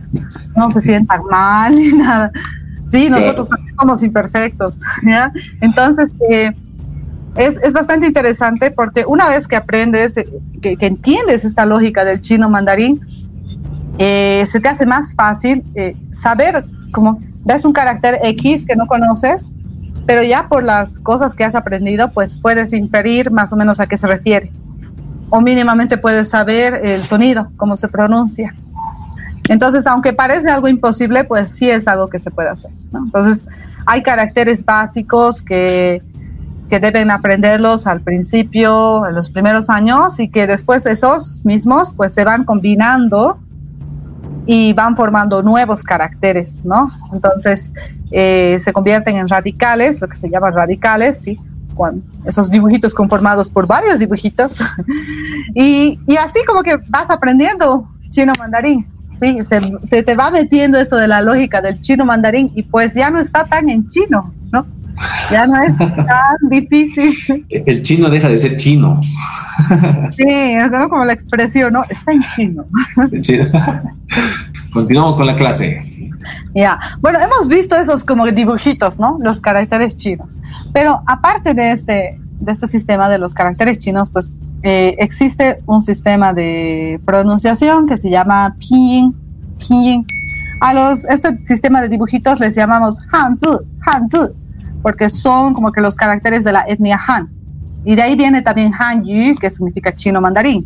no 0.56 0.72
se 0.72 0.82
sientan 0.82 1.22
mal 1.30 1.76
ni 1.76 1.94
nada. 1.94 2.32
Sí, 2.92 3.10
nosotros 3.10 3.50
somos 3.80 4.04
imperfectos, 4.04 4.82
¿ya? 5.04 5.32
Entonces, 5.62 6.12
eh, 6.30 6.52
es, 7.36 7.58
es, 7.58 7.74
bastante 7.74 8.08
interesante 8.08 8.72
porque 8.72 9.06
una 9.08 9.30
vez 9.30 9.48
que 9.48 9.56
aprendes, 9.56 10.18
eh, 10.18 10.28
que, 10.62 10.76
que 10.76 10.88
entiendes 10.88 11.46
esta 11.46 11.66
lógica 11.66 12.04
del 12.04 12.20
chino 12.20 12.50
mandarín, 12.50 13.00
eh, 14.00 14.44
se 14.48 14.60
te 14.60 14.68
hace 14.68 14.86
más 14.86 15.14
fácil 15.14 15.64
saber 16.12 16.66
cómo 16.92 17.20
ves 17.46 17.64
un 17.66 17.74
carácter 17.74 18.20
X 18.24 18.66
que 18.66 18.76
no 18.76 18.88
conoces, 18.88 19.54
pero 20.06 20.24
ya 20.24 20.48
por 20.50 20.64
las 20.64 21.00
cosas 21.00 21.36
que 21.36 21.44
has 21.44 21.54
aprendido, 21.54 22.12
pues 22.12 22.38
puedes 22.38 22.74
inferir 22.74 23.30
más 23.30 23.54
o 23.54 23.56
menos 23.56 23.80
a 23.80 23.88
qué 23.88 23.98
se 23.98 24.08
refiere. 24.08 24.52
O 25.30 25.42
mínimamente 25.42 25.98
puedes 25.98 26.30
saber 26.30 26.82
el 26.84 27.04
sonido, 27.04 27.52
cómo 27.58 27.78
se 27.78 27.88
pronuncia. 27.88 28.56
Entonces, 29.48 29.88
aunque 29.88 30.14
parece 30.14 30.50
algo 30.50 30.68
imposible, 30.68 31.24
pues 31.24 31.52
sí 31.52 31.70
es 31.70 31.88
algo 31.88 32.08
que 32.08 32.20
se 32.20 32.30
puede 32.30 32.50
hacer. 32.50 32.72
Entonces, 32.94 33.48
hay 33.86 34.04
caracteres 34.04 34.64
básicos 34.64 35.42
que, 35.42 36.04
que 36.70 36.80
deben 36.80 37.10
aprenderlos 37.10 37.88
al 37.88 38.02
principio, 38.02 39.08
en 39.08 39.16
los 39.16 39.30
primeros 39.30 39.70
años, 39.70 40.20
y 40.20 40.30
que 40.30 40.46
después 40.46 40.86
esos 40.86 41.46
mismos 41.46 41.94
pues 41.98 42.14
se 42.14 42.24
van 42.24 42.46
combinando 42.46 43.40
y 44.46 44.74
van 44.74 44.96
formando 44.96 45.42
nuevos 45.42 45.84
caracteres, 45.84 46.60
¿no? 46.64 46.92
Entonces, 47.12 47.72
eh, 48.12 48.58
se 48.62 48.72
convierten 48.72 49.18
en 49.18 49.28
radicales, 49.30 50.02
lo 50.02 50.08
que 50.08 50.16
se 50.16 50.30
llama 50.30 50.52
radicales, 50.52 51.22
¿sí? 51.22 51.40
Cuando 51.80 52.02
esos 52.26 52.52
dibujitos 52.52 52.94
conformados 52.94 53.50
por 53.50 53.66
varios 53.66 54.00
dibujitos. 54.00 54.60
y, 55.56 55.98
y 56.06 56.18
así 56.18 56.40
como 56.46 56.62
que 56.62 56.76
vas 56.90 57.10
aprendiendo 57.10 57.88
chino 58.10 58.34
mandarín. 58.38 58.86
Sí, 59.22 59.40
se, 59.86 60.04
te 60.04 60.14
va 60.14 60.30
metiendo 60.30 60.78
esto 60.78 60.98
de 60.98 61.08
la 61.08 61.22
lógica 61.22 61.62
del 61.62 61.80
chino 61.80 62.04
mandarín 62.04 62.52
y 62.54 62.64
pues 62.64 62.96
ya 62.96 63.10
no 63.10 63.18
está 63.18 63.46
tan 63.46 63.70
en 63.70 63.88
chino, 63.88 64.34
¿no? 64.52 64.68
Ya 65.32 65.48
no 65.48 65.64
es 65.64 65.78
tan 65.78 66.50
difícil. 66.50 67.46
El 67.48 67.82
chino 67.82 68.10
deja 68.10 68.28
de 68.28 68.38
ser 68.38 68.58
chino. 68.58 69.00
Sí, 70.12 70.56
como 70.90 71.06
la 71.06 71.14
expresión, 71.14 71.72
¿no? 71.72 71.84
Está 71.90 72.12
en 72.12 72.24
chino. 72.36 72.66
Continuamos 74.74 75.16
con 75.16 75.28
la 75.28 75.38
clase. 75.38 75.82
Ya, 76.56 76.80
bueno, 77.00 77.20
hemos 77.20 77.48
visto 77.48 77.76
esos 77.76 78.04
como 78.04 78.26
dibujitos, 78.26 79.00
¿no? 79.00 79.18
Los 79.22 79.42
caracteres 79.42 79.96
chinos. 79.96 80.38
Pero 80.74 81.02
aparte 81.06 81.54
de 81.54 81.72
este, 81.72 82.20
de 82.40 82.52
este 82.52 82.68
sistema 82.68 83.10
de 83.10 83.20
los 83.20 83.34
caracteres 83.34 83.78
chinos, 83.78 84.10
pues 84.12 84.32
eh, 84.64 84.96
existe 85.00 85.62
un 85.66 85.82
sistema 85.82 86.34
de 86.34 87.00
pronunciación 87.06 87.88
que 87.88 87.98
se 87.98 88.10
llama 88.10 88.56
pinyin. 88.60 89.16
pinyin. 89.58 90.06
A 90.62 90.74
los, 90.74 91.06
este 91.06 91.44
sistema 91.46 91.82
de 91.82 91.88
dibujitos 91.88 92.40
les 92.40 92.56
llamamos 92.56 93.00
Hanzi, 93.12 93.60
Hanzi, 93.86 94.34
porque 94.82 95.10
son 95.10 95.54
como 95.54 95.72
que 95.72 95.80
los 95.80 95.96
caracteres 95.96 96.44
de 96.44 96.52
la 96.52 96.66
etnia 96.68 97.00
Han. 97.08 97.39
Y 97.90 97.96
de 97.96 98.04
ahí 98.04 98.16
viene 98.16 98.44
también 98.44 98.72
Hanyu, 98.72 99.36
que 99.40 99.50
significa 99.50 99.96
chino 99.96 100.22
mandarín. 100.22 100.64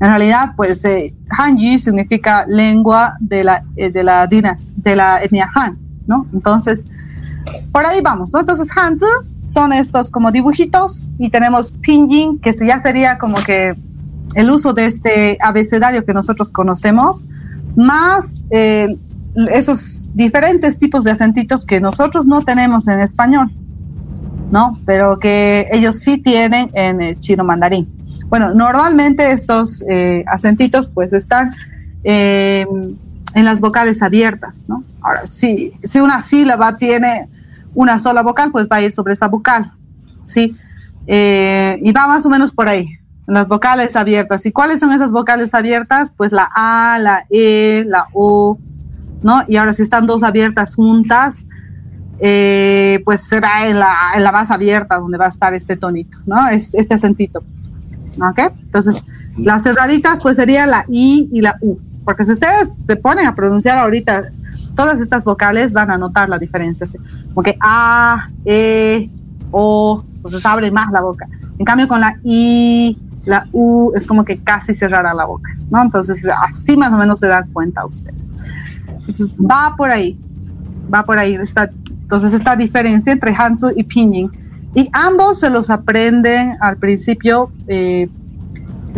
En 0.00 0.08
realidad, 0.08 0.54
pues 0.56 0.82
eh, 0.86 1.14
Hanyu 1.28 1.78
significa 1.78 2.46
lengua 2.48 3.14
de 3.20 3.44
la, 3.44 3.62
eh, 3.76 3.90
de 3.90 4.02
la 4.02 4.26
dinas, 4.26 4.70
de 4.74 4.96
la 4.96 5.22
etnia 5.22 5.50
Han, 5.54 5.76
¿no? 6.06 6.26
Entonces, 6.32 6.86
por 7.72 7.84
ahí 7.84 8.00
vamos, 8.00 8.32
¿no? 8.32 8.40
Entonces, 8.40 8.70
Hanzi 8.74 9.04
son 9.44 9.74
estos 9.74 10.10
como 10.10 10.32
dibujitos 10.32 11.10
y 11.18 11.28
tenemos 11.28 11.72
pinyin, 11.72 12.38
que 12.38 12.54
ya 12.66 12.80
sería 12.80 13.18
como 13.18 13.36
que 13.44 13.74
el 14.34 14.50
uso 14.50 14.72
de 14.72 14.86
este 14.86 15.36
abecedario 15.42 16.06
que 16.06 16.14
nosotros 16.14 16.50
conocemos, 16.50 17.26
más 17.76 18.46
eh, 18.48 18.96
esos 19.50 20.10
diferentes 20.14 20.78
tipos 20.78 21.04
de 21.04 21.10
acentitos 21.10 21.66
que 21.66 21.82
nosotros 21.82 22.24
no 22.24 22.42
tenemos 22.46 22.88
en 22.88 23.00
español, 23.00 23.52
¿no? 24.52 24.78
Pero 24.84 25.18
que 25.18 25.66
ellos 25.72 25.98
sí 25.98 26.18
tienen 26.18 26.70
en 26.74 27.00
el 27.00 27.18
chino 27.18 27.42
mandarín. 27.42 27.88
Bueno, 28.28 28.54
normalmente 28.54 29.32
estos 29.32 29.82
eh, 29.88 30.24
acentitos 30.28 30.90
pues 30.90 31.12
están 31.14 31.54
eh, 32.04 32.66
en 33.34 33.44
las 33.44 33.60
vocales 33.60 34.02
abiertas, 34.02 34.64
¿no? 34.68 34.84
Ahora, 35.00 35.26
si, 35.26 35.72
si 35.82 36.00
una 36.00 36.20
sílaba 36.20 36.76
tiene 36.76 37.30
una 37.74 37.98
sola 37.98 38.22
vocal, 38.22 38.52
pues 38.52 38.68
va 38.70 38.76
a 38.76 38.82
ir 38.82 38.92
sobre 38.92 39.14
esa 39.14 39.28
vocal, 39.28 39.72
¿sí? 40.22 40.54
Eh, 41.06 41.78
y 41.82 41.90
va 41.92 42.06
más 42.06 42.26
o 42.26 42.28
menos 42.28 42.52
por 42.52 42.68
ahí, 42.68 42.98
las 43.26 43.48
vocales 43.48 43.96
abiertas. 43.96 44.44
¿Y 44.44 44.52
cuáles 44.52 44.80
son 44.80 44.92
esas 44.92 45.12
vocales 45.12 45.54
abiertas? 45.54 46.12
Pues 46.14 46.30
la 46.30 46.50
A, 46.54 46.98
la 46.98 47.24
E, 47.30 47.84
la 47.86 48.04
O, 48.12 48.58
¿no? 49.22 49.44
Y 49.48 49.56
ahora 49.56 49.72
si 49.72 49.80
están 49.80 50.06
dos 50.06 50.22
abiertas 50.22 50.74
juntas, 50.74 51.46
eh, 52.18 53.00
pues 53.04 53.22
será 53.22 53.68
en 53.68 53.78
la, 53.78 53.94
en 54.14 54.24
la, 54.24 54.32
más 54.32 54.50
abierta 54.50 54.98
donde 54.98 55.18
va 55.18 55.26
a 55.26 55.28
estar 55.28 55.54
este 55.54 55.76
tonito, 55.76 56.18
¿no? 56.26 56.48
Es 56.48 56.74
este 56.74 56.94
acentito. 56.94 57.42
¿Ok? 58.20 58.52
Entonces, 58.60 59.04
las 59.36 59.62
cerraditas 59.62 60.20
pues 60.20 60.36
sería 60.36 60.66
la 60.66 60.84
I 60.88 61.28
y 61.32 61.40
la 61.40 61.56
U. 61.60 61.78
Porque 62.04 62.24
si 62.24 62.32
ustedes 62.32 62.80
se 62.86 62.96
ponen 62.96 63.26
a 63.26 63.34
pronunciar 63.34 63.78
ahorita 63.78 64.30
todas 64.74 65.00
estas 65.00 65.24
vocales 65.24 65.72
van 65.72 65.90
a 65.90 65.98
notar 65.98 66.28
la 66.28 66.38
diferencia. 66.38 66.86
Como 67.28 67.42
que 67.42 67.56
A, 67.60 68.28
E, 68.44 69.10
O, 69.50 70.04
entonces 70.16 70.44
abre 70.46 70.70
más 70.70 70.90
la 70.92 71.00
boca. 71.00 71.28
En 71.58 71.64
cambio, 71.64 71.86
con 71.88 72.00
la 72.00 72.18
I, 72.24 72.98
la 73.24 73.46
U, 73.52 73.92
es 73.94 74.06
como 74.06 74.24
que 74.24 74.38
casi 74.38 74.74
cerrará 74.74 75.14
la 75.14 75.24
boca, 75.24 75.50
¿no? 75.70 75.82
Entonces, 75.82 76.26
así 76.48 76.76
más 76.76 76.92
o 76.92 76.96
menos 76.96 77.20
se 77.20 77.28
dan 77.28 77.48
cuenta 77.52 77.84
usted. 77.84 78.12
Entonces, 78.88 79.34
va 79.36 79.74
por 79.76 79.90
ahí, 79.90 80.18
va 80.92 81.04
por 81.04 81.18
ahí. 81.18 81.34
Está, 81.34 81.70
entonces, 82.12 82.38
esta 82.38 82.56
diferencia 82.56 83.10
entre 83.10 83.34
Hanzi 83.34 83.68
y 83.74 83.84
Pinyin. 83.84 84.30
Y 84.74 84.90
ambos 84.92 85.40
se 85.40 85.48
los 85.48 85.70
aprenden 85.70 86.58
al 86.60 86.76
principio, 86.76 87.50
eh, 87.68 88.06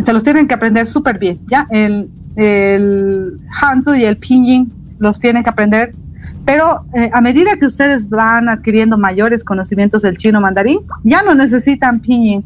se 0.03 0.11
los 0.11 0.21
tienen 0.21 0.47
que 0.49 0.53
aprender 0.53 0.85
súper 0.85 1.17
bien, 1.17 1.39
¿ya? 1.47 1.65
El, 1.69 2.09
el 2.35 3.39
Hanzi 3.61 4.01
y 4.01 4.03
el 4.03 4.17
Pinyin 4.17 4.69
los 4.99 5.17
tienen 5.21 5.43
que 5.45 5.49
aprender. 5.49 5.95
Pero 6.43 6.85
eh, 6.93 7.09
a 7.13 7.21
medida 7.21 7.55
que 7.57 7.65
ustedes 7.65 8.09
van 8.09 8.49
adquiriendo 8.49 8.97
mayores 8.97 9.45
conocimientos 9.45 10.01
del 10.01 10.17
chino 10.17 10.41
mandarín, 10.41 10.79
ya 11.05 11.23
no 11.23 11.35
necesitan 11.35 12.01
pinyin. 12.01 12.43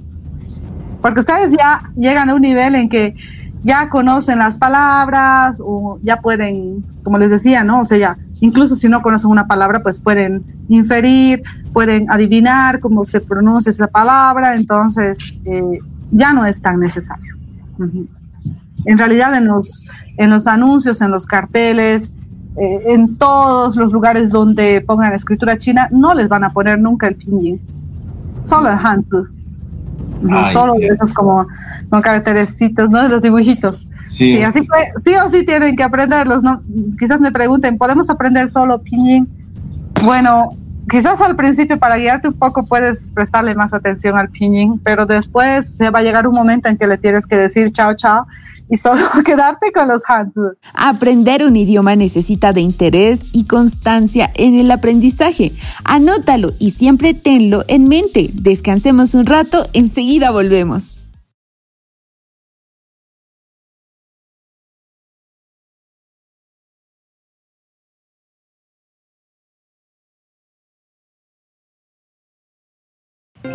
Porque 1.01 1.21
ustedes 1.21 1.51
ya 1.57 1.81
llegan 1.95 2.29
a 2.29 2.35
un 2.35 2.41
nivel 2.41 2.75
en 2.75 2.89
que 2.89 3.15
ya 3.63 3.89
conocen 3.89 4.37
las 4.37 4.59
palabras 4.59 5.59
o 5.65 5.97
ya 6.03 6.17
pueden, 6.17 6.85
como 7.01 7.17
les 7.17 7.31
decía, 7.31 7.63
¿no? 7.63 7.81
O 7.81 7.85
sea, 7.85 7.97
ya, 7.97 8.17
incluso 8.41 8.75
si 8.75 8.89
no 8.89 9.01
conocen 9.01 9.31
una 9.31 9.47
palabra, 9.47 9.81
pues 9.81 9.99
pueden 9.99 10.43
inferir, 10.67 11.43
pueden 11.73 12.09
adivinar 12.11 12.79
cómo 12.79 13.05
se 13.05 13.21
pronuncia 13.21 13.69
esa 13.69 13.87
palabra, 13.87 14.55
entonces 14.55 15.37
eh, 15.45 15.79
ya 16.11 16.33
no 16.33 16.45
es 16.45 16.61
tan 16.61 16.79
necesario. 16.79 17.35
En 18.85 18.97
realidad, 18.97 19.35
en 19.35 19.47
los, 19.47 19.87
en 20.17 20.29
los 20.29 20.47
anuncios, 20.47 21.01
en 21.01 21.11
los 21.11 21.25
carteles, 21.25 22.11
eh, 22.57 22.93
en 22.93 23.17
todos 23.17 23.75
los 23.75 23.91
lugares 23.91 24.31
donde 24.31 24.81
pongan 24.81 25.13
escritura 25.13 25.57
china, 25.57 25.87
no 25.91 26.13
les 26.13 26.27
van 26.27 26.43
a 26.43 26.51
poner 26.51 26.79
nunca 26.79 27.07
el 27.07 27.15
pinyin, 27.15 27.61
solo 28.43 28.69
el 28.69 28.77
hanzi. 28.77 29.38
No 30.21 30.51
solo 30.51 30.73
de 30.73 30.87
esos 30.87 31.13
como, 31.13 31.47
no 31.91 32.01
caracterecitos, 32.01 32.89
¿no? 32.89 33.03
De 33.03 33.09
los 33.09 33.21
dibujitos. 33.21 33.87
Sí. 34.05 34.41
así 34.41 34.61
que 34.61 35.09
sí 35.09 35.15
o 35.15 35.29
sí 35.29 35.45
tienen 35.45 35.75
que 35.75 35.83
aprenderlos, 35.83 36.43
¿no? 36.43 36.61
Quizás 36.97 37.19
me 37.19 37.31
pregunten, 37.31 37.77
¿podemos 37.77 38.09
aprender 38.09 38.49
solo 38.49 38.81
pinyin? 38.81 39.27
Bueno, 40.03 40.55
quizás 40.89 41.19
al 41.21 41.35
principio 41.35 41.77
para 41.77 41.97
guiarte 41.97 42.27
un 42.27 42.33
poco 42.33 42.65
puedes 42.65 43.11
prestarle 43.11 43.55
más 43.55 43.73
atención 43.73 44.17
al 44.17 44.29
pinyin, 44.29 44.79
pero 44.79 45.05
después 45.05 45.75
se 45.75 45.89
va 45.89 45.99
a 45.99 46.01
llegar 46.01 46.27
un 46.27 46.35
momento 46.35 46.69
en 46.69 46.77
que 46.77 46.87
le 46.87 46.97
tienes 46.97 47.25
que 47.25 47.35
decir 47.35 47.71
chao, 47.71 47.95
chao 47.95 48.25
y 48.69 48.77
solo 48.77 49.01
quedarte 49.25 49.71
con 49.71 49.87
los 49.87 50.01
hands. 50.07 50.33
Aprender 50.73 51.43
un 51.43 51.55
idioma 51.55 51.95
necesita 51.95 52.53
de 52.53 52.61
interés 52.61 53.29
y 53.33 53.45
constancia 53.45 54.31
en 54.35 54.55
el 54.55 54.71
aprendizaje. 54.71 55.53
Anótalo 55.83 56.53
y 56.59 56.71
siempre 56.71 57.13
tenlo 57.13 57.63
en 57.67 57.87
mente. 57.87 58.29
Descansemos 58.33 59.13
un 59.13 59.25
rato, 59.25 59.63
enseguida 59.73 60.31
volvemos. 60.31 61.08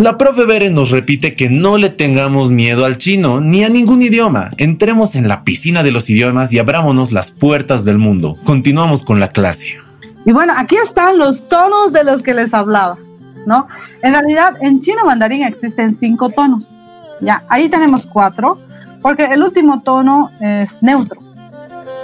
La 0.05 0.19
profe 0.19 0.45
Bere 0.45 0.69
nos 0.69 0.91
repite 0.91 1.35
que 1.35 1.49
no 1.49 1.79
le 1.79 1.89
tengamos 1.89 2.51
miedo 2.51 2.85
al 2.85 2.99
chino 2.99 3.41
ni 3.41 3.65
a 3.65 3.71
ningún 3.71 4.03
idioma. 4.03 4.51
Entremos 4.59 5.17
en 5.17 5.29
la 5.29 5.45
piscina 5.45 5.83
de 5.83 5.93
los 5.93 6.11
idiomas 6.11 6.53
y 6.53 6.59
abrámonos 6.59 7.11
las 7.11 7.31
puertas 7.31 7.87
del 7.87 7.97
mundo. 7.97 8.37
Continuamos 8.45 9.03
con 9.03 9.19
la 9.19 9.29
clase. 9.29 9.79
Y 10.27 10.33
bueno, 10.33 10.53
aquí 10.59 10.77
están 10.77 11.17
los 11.17 11.49
tonos 11.49 11.95
de 11.95 12.05
los 12.05 12.23
que 12.23 12.35
les 12.35 12.53
hablaba, 12.53 12.99
¿no? 13.47 13.67
En 14.03 14.13
realidad, 14.13 14.53
en 14.61 14.79
chino 14.79 15.07
mandarín 15.07 15.43
existen 15.43 15.97
cinco 15.97 16.29
tonos. 16.29 16.77
Ya, 17.23 17.43
ahí 17.49 17.71
tenemos 17.71 18.05
cuatro, 18.05 18.59
porque 19.01 19.25
el 19.25 19.43
último 19.43 19.81
tono 19.81 20.31
es 20.39 20.83
neutro, 20.83 21.19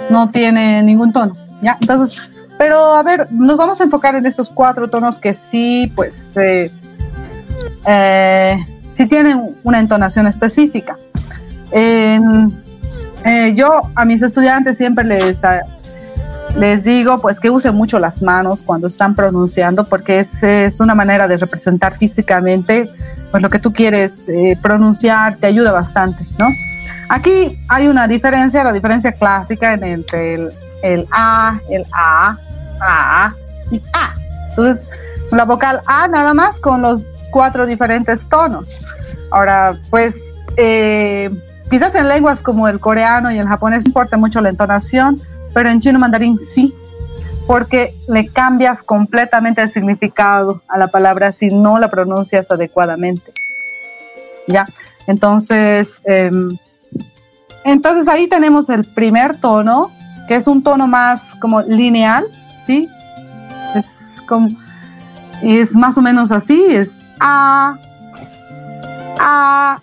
no 0.09 0.31
tiene 0.31 0.81
ningún 0.81 1.13
tono, 1.13 1.37
¿ya? 1.61 1.77
Entonces, 1.79 2.19
pero 2.57 2.95
a 2.95 3.03
ver, 3.03 3.31
nos 3.31 3.57
vamos 3.57 3.79
a 3.79 3.83
enfocar 3.83 4.15
en 4.15 4.25
estos 4.25 4.49
cuatro 4.49 4.89
tonos 4.89 5.19
que 5.19 5.35
sí, 5.35 5.91
pues, 5.95 6.35
eh, 6.37 6.71
eh, 7.85 8.57
si 8.93 9.05
tienen 9.07 9.55
una 9.63 9.79
entonación 9.79 10.27
específica. 10.27 10.97
Eh, 11.71 12.19
yo 13.55 13.81
a 13.95 14.05
mis 14.05 14.21
estudiantes 14.21 14.77
siempre 14.77 15.05
les, 15.05 15.43
ah, 15.43 15.61
les 16.55 16.83
digo 16.83 17.19
pues 17.19 17.39
que 17.39 17.49
usen 17.49 17.75
mucho 17.75 17.99
las 17.99 18.21
manos 18.21 18.63
cuando 18.63 18.87
están 18.87 19.15
pronunciando 19.15 19.83
porque 19.85 20.19
es, 20.19 20.43
es 20.43 20.79
una 20.79 20.95
manera 20.95 21.27
de 21.27 21.37
representar 21.37 21.95
físicamente 21.95 22.89
pues 23.31 23.41
lo 23.41 23.49
que 23.49 23.59
tú 23.59 23.71
quieres 23.71 24.27
eh, 24.27 24.59
pronunciar, 24.61 25.37
te 25.37 25.47
ayuda 25.47 25.71
bastante, 25.71 26.25
¿no? 26.37 26.47
Aquí 27.07 27.59
hay 27.69 27.87
una 27.87 28.07
diferencia, 28.07 28.63
la 28.63 28.73
diferencia 28.73 29.13
clásica 29.13 29.73
entre 29.73 30.35
el, 30.35 30.49
el 30.83 31.07
A, 31.11 31.59
el 31.69 31.85
A, 31.93 32.37
A 32.81 33.33
y 33.71 33.81
A. 33.93 34.13
Entonces, 34.49 34.87
la 35.31 35.45
vocal 35.45 35.81
A 35.85 36.09
nada 36.09 36.33
más 36.33 36.59
con 36.59 36.81
los 36.81 37.05
cuatro 37.31 37.65
diferentes 37.65 38.27
tonos. 38.27 38.85
Ahora, 39.31 39.79
pues 39.89 40.41
eh, 40.57 41.29
quizás 41.69 41.95
en 41.95 42.09
lenguas 42.09 42.43
como 42.43 42.67
el 42.67 42.79
coreano 42.79 43.31
y 43.31 43.37
el 43.37 43.47
japonés 43.47 43.85
importa 43.85 44.17
mucho 44.17 44.41
la 44.41 44.49
entonación, 44.49 45.21
pero 45.53 45.69
en 45.69 45.79
chino 45.79 45.99
mandarín 45.99 46.37
sí, 46.37 46.75
porque 47.47 47.93
le 48.07 48.27
cambias 48.27 48.83
completamente 48.83 49.61
el 49.61 49.69
significado 49.69 50.61
a 50.67 50.77
la 50.77 50.87
palabra 50.87 51.31
si 51.31 51.47
no 51.47 51.79
la 51.79 51.89
pronuncias 51.89 52.51
adecuadamente. 52.51 53.33
¿Ya? 54.47 54.65
Entonces, 55.07 56.01
em, 56.05 56.49
entonces 57.63 58.07
ahí 58.07 58.27
tenemos 58.27 58.69
el 58.69 58.85
primer 58.85 59.39
tono, 59.39 59.91
que 60.27 60.35
es 60.35 60.47
un 60.47 60.63
tono 60.63 60.87
más 60.87 61.35
como 61.35 61.61
lineal, 61.61 62.25
¿sí? 62.63 62.87
Es 63.75 64.21
como 64.27 64.49
es 65.43 65.75
más 65.75 65.97
o 65.97 66.01
menos 66.01 66.31
así, 66.31 66.63
es 66.65 67.07
A, 67.19 67.77
A, 69.19 69.79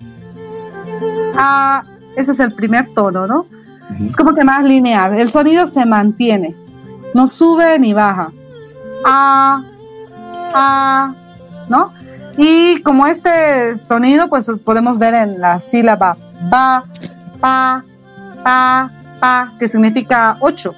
A, 1.36 1.84
ese 2.16 2.32
es 2.32 2.40
el 2.40 2.52
primer 2.52 2.92
tono, 2.94 3.26
¿no? 3.26 3.46
Es 4.04 4.16
como 4.16 4.34
que 4.34 4.44
más 4.44 4.64
lineal, 4.64 5.18
el 5.18 5.30
sonido 5.30 5.66
se 5.66 5.86
mantiene, 5.86 6.54
no 7.14 7.26
sube 7.26 7.78
ni 7.78 7.92
baja. 7.92 8.30
A, 9.04 9.62
A, 10.54 11.14
¿no? 11.68 11.92
Y 12.36 12.80
como 12.82 13.06
este 13.06 13.76
sonido, 13.76 14.28
pues 14.28 14.50
podemos 14.64 14.98
ver 14.98 15.14
en 15.14 15.40
la 15.40 15.58
sílaba 15.58 16.16
ba, 16.42 16.84
pa, 17.40 17.84
pa, 18.42 18.90
pa, 19.20 19.52
que 19.58 19.68
significa 19.68 20.36
ocho. 20.40 20.74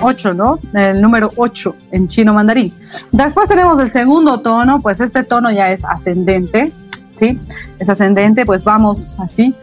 8, 0.00 0.34
¿no? 0.34 0.58
El 0.72 1.00
número 1.00 1.30
8 1.36 1.76
en 1.92 2.08
chino 2.08 2.34
mandarín. 2.34 2.72
Después 3.12 3.48
tenemos 3.48 3.78
el 3.80 3.90
segundo 3.90 4.40
tono, 4.40 4.80
pues 4.80 5.00
este 5.00 5.24
tono 5.24 5.50
ya 5.50 5.70
es 5.70 5.84
ascendente, 5.84 6.72
¿sí? 7.16 7.40
Es 7.78 7.88
ascendente, 7.88 8.46
pues 8.46 8.64
vamos 8.64 9.16
así. 9.20 9.54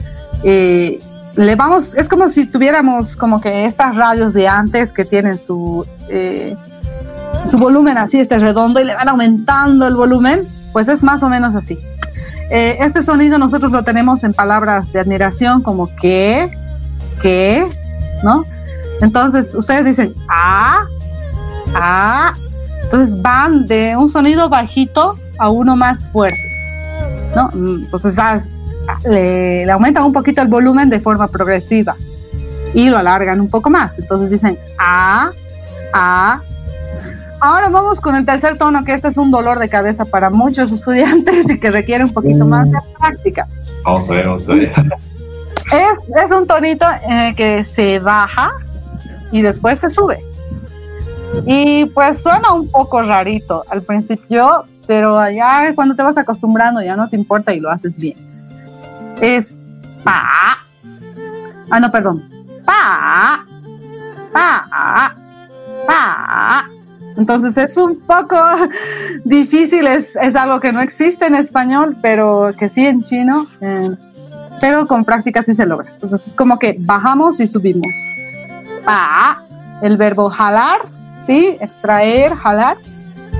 Eh, 0.44 1.00
le 1.36 1.56
vamos, 1.56 1.96
es 1.96 2.10
como 2.10 2.28
si 2.28 2.46
tuviéramos 2.46 3.16
como 3.16 3.40
que 3.40 3.66
estas 3.66 3.96
radios 3.96 4.34
de 4.34 4.48
antes 4.48 4.92
que 4.92 5.06
tienen 5.06 5.38
su, 5.38 5.86
eh, 6.10 6.56
su 7.46 7.58
volumen 7.58 7.98
así, 7.98 8.20
este 8.20 8.38
redondo, 8.38 8.80
y 8.80 8.84
le 8.84 8.96
van 8.96 9.10
aumentando 9.10 9.88
el 9.88 9.96
volumen, 9.96 10.48
pues 10.74 10.88
es 10.88 11.04
más 11.04 11.24
o 11.24 11.30
menos 11.30 11.56
así. 11.56 11.78
Eh, 12.50 12.78
este 12.82 13.02
sonido 13.02 13.38
nosotros 13.38 13.72
lo 13.72 13.84
tenemos 13.84 14.26
en 14.26 14.34
palabras 14.34 14.92
de 14.92 15.00
admiración 15.00 15.62
como 15.62 15.88
que, 15.96 16.52
que, 17.22 17.66
¿no? 18.24 18.46
Entonces, 19.02 19.56
ustedes 19.56 19.86
dicen, 19.86 20.16
ah, 20.30 20.84
ah. 21.74 22.34
Entonces 22.84 23.22
van 23.22 23.66
de 23.68 23.96
un 23.96 24.10
sonido 24.10 24.50
bajito 24.50 25.18
a 25.40 25.50
uno 25.50 25.76
más 25.76 26.08
fuerte. 26.10 26.38
¿no? 27.36 27.50
Entonces 27.54 28.18
le, 29.06 29.66
le, 29.66 29.72
aumentan 29.72 30.04
un 30.04 30.12
poquito 30.12 30.42
el 30.42 30.50
volumen 30.50 30.90
de 30.90 31.00
forma 31.00 31.28
progresiva 31.28 31.96
y 32.74 32.90
lo 32.90 32.98
alargan 32.98 33.40
un 33.40 33.48
poco 33.48 33.70
más. 33.70 33.98
Entonces 33.98 34.30
dicen, 34.30 34.58
ah, 34.78 35.32
ah. 35.94 36.42
Ahora 37.44 37.70
vamos 37.70 38.00
con 38.00 38.16
el 38.16 38.24
tercer 38.24 38.58
tono, 38.58 38.84
que 38.84 38.94
este 38.94 39.08
es 39.08 39.18
un 39.18 39.32
dolor 39.32 39.58
de 39.58 39.68
cabeza 39.68 40.06
para 40.06 40.30
muchos 40.30 40.72
estudiantes 40.72 41.50
y 41.50 41.60
que 41.60 41.72
requiere 41.72 42.04
un 42.04 42.14
poquito 42.14 42.46
más 42.46 42.70
de 42.70 42.78
práctica. 43.00 43.48
Vamos 43.84 44.10
a 44.10 44.14
ver, 44.14 44.28
vamos 44.28 44.48
a 44.48 44.54
ver. 44.54 44.72
Es, 45.72 46.24
es 46.26 46.38
un 46.38 46.46
tonito 46.46 46.86
eh, 47.10 47.34
que 47.36 47.64
se 47.64 48.00
baja 48.00 48.52
y 49.32 49.42
después 49.42 49.80
se 49.80 49.90
sube. 49.90 50.24
Y 51.46 51.86
pues 51.86 52.22
suena 52.22 52.54
un 52.54 52.70
poco 52.70 53.02
rarito 53.02 53.64
al 53.70 53.82
principio, 53.82 54.66
pero 54.86 55.30
ya 55.30 55.74
cuando 55.76 55.96
te 55.96 56.04
vas 56.04 56.18
acostumbrando 56.18 56.82
ya 56.82 56.96
no 56.96 57.10
te 57.10 57.16
importa 57.16 57.54
y 57.54 57.60
lo 57.60 57.72
haces 57.72 57.98
bien. 57.98 58.18
Es 59.22 59.58
pa. 60.04 60.58
Ah, 61.70 61.80
no, 61.80 61.92
perdón. 61.92 62.30
Pa. 62.66 63.46
Pa. 64.34 65.16
Pa. 65.88 66.70
Entonces 67.18 67.58
es 67.58 67.78
un 67.78 68.00
poco 68.00 68.36
difícil, 69.26 69.86
es, 69.88 70.16
es, 70.16 70.36
algo 70.36 70.60
que 70.60 70.72
no 70.72 70.82
existe 70.82 71.28
en 71.28 71.36
español, 71.36 71.98
pero 72.02 72.52
que 72.58 72.70
sí 72.70 72.86
en 72.86 73.04
chino, 73.04 73.46
eh, 73.60 73.92
pero 74.60 74.88
con 74.88 75.04
práctica 75.06 75.44
sí 75.44 75.54
se 75.54 75.66
logra. 75.66 75.92
Entonces 75.92 76.28
es 76.28 76.36
como 76.36 76.58
que 76.58 76.78
bajamos 76.80 77.40
y 77.40 77.48
subimos 77.48 77.92
pa, 78.84 79.44
el 79.82 79.98
verbo 79.98 80.30
jalar, 80.30 80.82
¿sí? 81.24 81.58
Extraer, 81.60 82.34
jalar. 82.36 82.78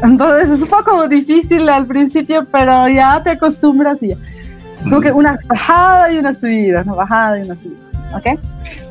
Entonces 0.04 0.50
es 0.50 0.62
un 0.62 0.68
poco 0.68 1.08
difícil 1.08 1.68
al 1.70 1.86
principio, 1.86 2.46
pero 2.52 2.88
ya 2.88 3.22
te 3.24 3.32
acostumbras 3.32 4.02
y 4.02 4.10
ya. 4.10 4.16
Es 4.82 4.90
como 4.90 5.02
que 5.02 5.12
una 5.12 5.38
bajada 5.46 6.12
y 6.12 6.18
una 6.18 6.34
subida, 6.34 6.82
una 6.82 6.94
bajada 6.94 7.40
y 7.40 7.44
una 7.44 7.56
subida, 7.56 7.78
¿ok? 8.16 8.40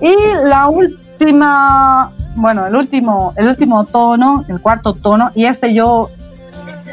Y 0.00 0.14
la 0.44 0.68
última, 0.68 2.12
bueno, 2.36 2.66
el 2.66 2.76
último, 2.76 3.32
el 3.36 3.48
último 3.48 3.84
tono, 3.84 4.44
el 4.48 4.60
cuarto 4.60 4.94
tono, 4.94 5.32
y 5.34 5.46
este 5.46 5.74
yo 5.74 6.10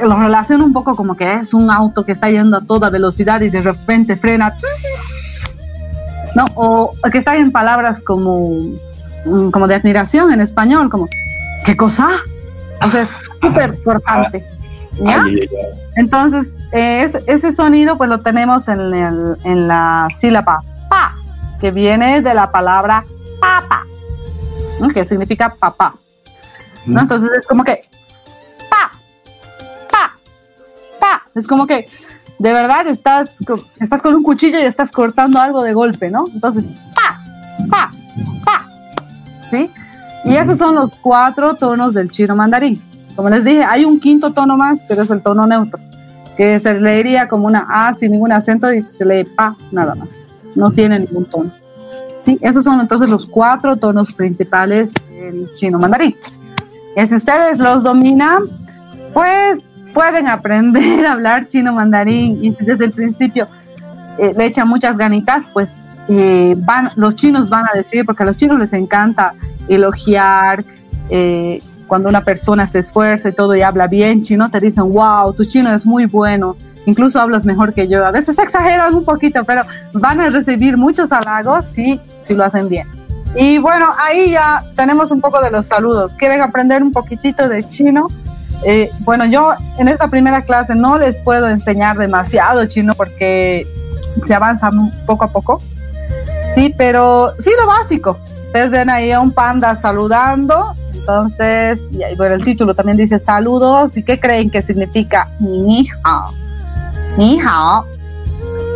lo 0.04 0.16
relaciono 0.20 0.66
un 0.66 0.74
poco 0.74 0.96
como 0.96 1.16
que 1.16 1.36
es 1.36 1.54
un 1.54 1.70
auto 1.70 2.06
que 2.06 2.12
está 2.12 2.30
yendo 2.30 2.58
a 2.58 2.62
toda 2.62 2.90
velocidad 2.90 3.42
y 3.42 3.50
de 3.50 3.62
repente 3.62 4.16
frena, 4.16 4.56
¿no? 6.36 6.46
O 6.56 6.94
que 7.12 7.20
está 7.20 7.36
en 7.38 7.52
palabras 7.52 8.04
como 8.04 8.58
como 9.52 9.68
de 9.68 9.76
admiración 9.76 10.32
en 10.32 10.42
español, 10.42 10.90
como, 10.90 11.08
¿qué 11.66 11.76
cosa? 11.76 12.10
Entonces, 12.74 13.24
súper 13.42 13.74
importante. 13.76 14.46
¿Ya? 15.00 15.24
Entonces, 15.96 16.60
es, 16.72 17.20
ese 17.28 17.52
sonido 17.52 17.98
pues 17.98 18.10
lo 18.10 18.22
tenemos 18.22 18.68
en, 18.68 18.80
el, 18.94 19.38
en 19.44 19.68
la 19.68 20.08
sílaba 20.16 20.64
pa, 20.90 21.16
que 21.60 21.72
viene 21.72 22.22
de 22.22 22.34
la 22.34 22.52
palabra 22.52 23.06
papa, 23.40 23.86
que 24.94 25.06
significa 25.06 25.54
papá. 25.54 25.94
¿no? 26.86 27.02
Entonces 27.02 27.30
es 27.38 27.48
como 27.48 27.64
que 27.64 27.82
pa, 28.70 28.92
pa, 29.92 30.18
pa. 31.00 31.24
Es 31.36 31.48
como 31.48 31.68
que 31.68 31.90
de 32.40 32.54
verdad 32.54 32.88
estás, 32.88 33.38
estás 33.80 34.02
con 34.02 34.16
un 34.16 34.24
cuchillo 34.24 34.60
y 34.60 34.64
estás 34.64 34.92
cortando 34.92 35.40
algo 35.40 35.64
de 35.64 35.74
golpe, 35.74 36.10
¿no? 36.10 36.26
Entonces, 36.34 36.66
pa, 36.94 37.20
pa, 37.70 37.92
pa. 38.46 38.67
¿Sí? 39.52 39.70
Y 40.26 40.36
esos 40.36 40.58
son 40.58 40.76
los 40.76 40.96
cuatro 40.98 41.54
tonos 41.54 41.94
del 41.94 42.12
chino 42.12 42.36
mandarín. 42.36 42.82
Como 43.16 43.30
les 43.30 43.44
dije, 43.44 43.64
hay 43.64 43.86
un 43.86 44.00
quinto 44.00 44.32
tono 44.32 44.58
más, 44.58 44.82
pero 44.88 45.04
es 45.04 45.10
el 45.10 45.22
tono 45.22 45.48
neutro, 45.48 45.80
que 46.36 46.60
se 46.60 46.80
leería 46.80 47.28
como 47.28 47.48
una 47.48 47.66
A 47.70 47.94
sin 47.94 48.12
ningún 48.12 48.32
acento 48.32 48.72
y 48.72 48.82
se 48.82 49.06
lee 49.06 49.24
pa 49.24 49.56
nada 49.72 49.96
más. 49.96 50.20
No 50.56 50.72
tiene 50.72 51.00
ningún 51.00 51.26
tono. 51.26 51.52
Sí, 52.22 52.38
esos 52.42 52.64
son 52.64 52.80
entonces 52.82 53.10
los 53.10 53.26
cuatro 53.26 53.78
tonos 53.78 54.14
principales 54.14 54.94
del 55.10 55.52
chino 55.54 55.80
mandarín. 55.80 56.16
Y 56.96 57.06
si 57.08 57.16
ustedes 57.16 57.58
los 57.58 57.84
dominan, 57.84 58.44
pues 59.14 59.62
pueden 59.94 60.28
aprender 60.28 61.06
a 61.06 61.14
hablar 61.14 61.48
chino 61.48 61.74
mandarín 61.74 62.44
y 62.44 62.54
si 62.54 62.66
desde 62.66 62.86
el 62.86 62.92
principio 62.92 63.48
eh, 64.18 64.34
le 64.38 64.46
echan 64.46 64.68
muchas 64.68 64.98
ganitas, 64.98 65.48
pues 65.54 65.78
eh, 66.08 66.56
van, 66.58 66.92
los 66.96 67.16
chinos 67.16 67.50
van 67.50 67.66
a 67.72 67.78
decir, 67.78 68.06
porque 68.06 68.24
a 68.24 68.26
los 68.26 68.38
chinos 68.38 68.60
les 68.60 68.74
encanta 68.74 69.34
elogiar, 69.68 70.64
eh, 71.10 71.62
cuando 71.88 72.10
una 72.10 72.24
persona 72.24 72.68
se 72.68 72.80
esfuerza 72.80 73.30
y 73.30 73.32
todo 73.32 73.56
y 73.56 73.62
habla 73.62 73.88
bien 73.88 74.22
chino, 74.22 74.50
te 74.52 74.60
dicen, 74.60 74.92
wow, 74.92 75.34
tu 75.34 75.46
chino 75.46 75.74
es 75.74 75.86
muy 75.86 76.06
bueno, 76.06 76.58
incluso 76.86 77.20
hablas 77.20 77.46
mejor 77.46 77.74
que 77.74 77.88
yo. 77.88 78.06
A 78.06 78.12
veces 78.12 78.38
exageran 78.40 78.94
un 78.94 79.06
poquito, 79.06 79.44
pero 79.44 79.64
van 79.94 80.20
a 80.22 80.30
recibir 80.30 80.78
muchos 80.78 81.12
halagos 81.12 81.66
si, 81.66 82.00
si 82.22 82.34
lo 82.34 82.44
hacen 82.44 82.70
bien. 82.70 82.88
Y 83.36 83.58
bueno, 83.60 83.86
ahí 84.00 84.32
ya 84.32 84.64
tenemos 84.76 85.12
un 85.12 85.22
poco 85.22 85.42
de 85.42 85.52
los 85.52 85.68
saludos. 85.68 86.16
¿Quieren 86.16 86.42
aprender 86.42 86.82
un 86.82 86.92
poquitito 86.92 87.48
de 87.48 87.68
chino? 87.68 88.08
Eh, 88.64 88.90
bueno, 89.02 89.26
yo 89.26 89.54
en 89.78 89.88
esta 89.88 90.08
primera 90.08 90.42
clase 90.42 90.76
no 90.76 90.98
les 90.98 91.22
puedo 91.22 91.48
enseñar 91.48 91.98
demasiado 91.98 92.66
chino 92.66 92.94
porque 92.96 93.68
se 94.26 94.34
avanza 94.34 94.72
poco 95.06 95.26
a 95.26 95.28
poco. 95.28 95.62
Sí, 96.58 96.74
pero 96.76 97.34
sí 97.38 97.52
lo 97.56 97.68
básico. 97.68 98.18
Ustedes 98.48 98.72
ven 98.72 98.90
ahí 98.90 99.12
a 99.12 99.20
un 99.20 99.32
panda 99.32 99.76
saludando. 99.76 100.74
Entonces, 100.92 101.88
y 101.92 102.16
bueno, 102.16 102.34
el 102.34 102.44
título 102.44 102.74
también 102.74 102.98
dice 102.98 103.20
saludos. 103.20 103.96
¿Y 103.96 104.02
qué 104.02 104.20
creen 104.20 104.50
que 104.50 104.64
significa 104.64 105.30
ni 105.40 105.88
hao? 106.04 106.32
Ni 107.16 107.40
hao. 107.40 107.86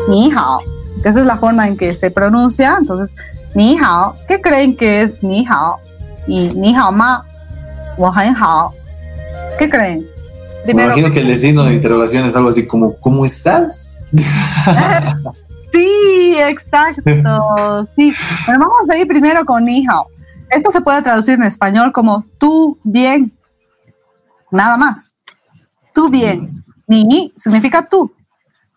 Ni 0.08 0.32
hao. 0.32 0.60
Esa 1.04 1.22
es 1.22 1.26
la 1.26 1.38
forma 1.38 1.68
en 1.68 1.76
que 1.76 1.96
se 1.96 2.12
pronuncia. 2.12 2.78
Entonces, 2.80 3.16
ni 3.56 3.76
hao. 3.80 4.14
¿Qué 4.28 4.40
creen 4.40 4.78
que 4.78 5.02
es 5.02 5.24
ni 5.24 5.44
hao? 5.50 5.80
Y 6.28 6.50
ni 6.54 6.76
hao 6.76 6.92
ma. 6.92 7.26
hao. 7.98 8.76
¿Qué 9.58 9.68
creen? 9.68 10.06
Primero, 10.66 10.90
Me 10.90 11.00
imagino 11.00 11.12
que 11.12 11.22
el 11.22 11.36
signo 11.36 11.64
de 11.64 11.74
interrogación 11.74 12.28
es 12.28 12.36
algo 12.36 12.50
así 12.50 12.68
como 12.68 12.96
¿cómo 12.98 13.26
estás? 13.26 13.98
sí, 15.72 16.36
exacto. 16.38 17.02
Sí. 17.96 18.14
Bueno, 18.46 18.68
vamos 18.68 18.90
a 18.90 18.98
ir 18.98 19.08
primero 19.08 19.46
con 19.46 19.66
ni 19.66 19.86
hao. 19.88 20.08
Esto 20.50 20.72
se 20.72 20.82
puede 20.82 21.02
traducir 21.02 21.36
en 21.36 21.44
español 21.44 21.92
como 21.92 22.26
tú 22.38 22.78
bien. 22.84 23.32
Nada 24.52 24.78
más. 24.78 25.16
Tú 25.94 26.10
bien. 26.10 26.64
Ni 26.88 27.34
significa 27.38 27.86
tú. 27.86 28.12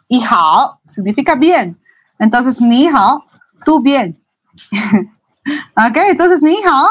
Y 0.08 0.22
hao 0.22 0.80
significa 0.86 1.34
bien. 1.34 1.76
Entonces, 2.18 2.60
ni 2.60 2.86
hao, 2.86 3.24
tú 3.64 3.80
bien. 3.80 4.16
ok, 5.76 5.96
entonces 6.10 6.40
ni 6.42 6.56
hao 6.64 6.88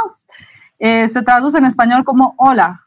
eh, 0.79 1.07
se 1.07 1.21
traduce 1.21 1.57
en 1.57 1.65
español 1.65 2.03
como 2.03 2.35
hola. 2.37 2.81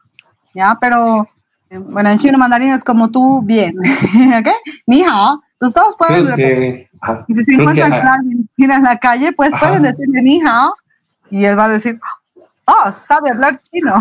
¿Ya? 0.53 0.77
Pero, 0.79 1.27
eh, 1.69 1.79
bueno, 1.79 2.09
en 2.09 2.19
chino 2.19 2.37
mandarín 2.37 2.69
es 2.69 2.83
como 2.83 3.09
tú 3.09 3.41
bien. 3.41 3.75
ok, 4.39 4.49
ni 4.85 5.01
hao. 5.01 5.41
Entonces 5.59 5.73
todos 5.73 5.95
pueden. 5.97 6.87
si 7.27 7.43
se 7.43 7.53
encuentran 7.53 8.23
en 8.57 8.83
la 8.83 8.97
calle, 8.97 9.31
pues 9.31 9.51
pueden 9.59 9.81
decirle 9.81 10.21
ni 10.21 10.39
hao 10.41 10.73
y 11.31 11.45
él 11.45 11.57
va 11.57 11.65
a 11.65 11.69
decir, 11.69 11.99
oh, 12.65 12.91
sabe 12.91 13.31
hablar 13.31 13.59
chino. 13.61 13.95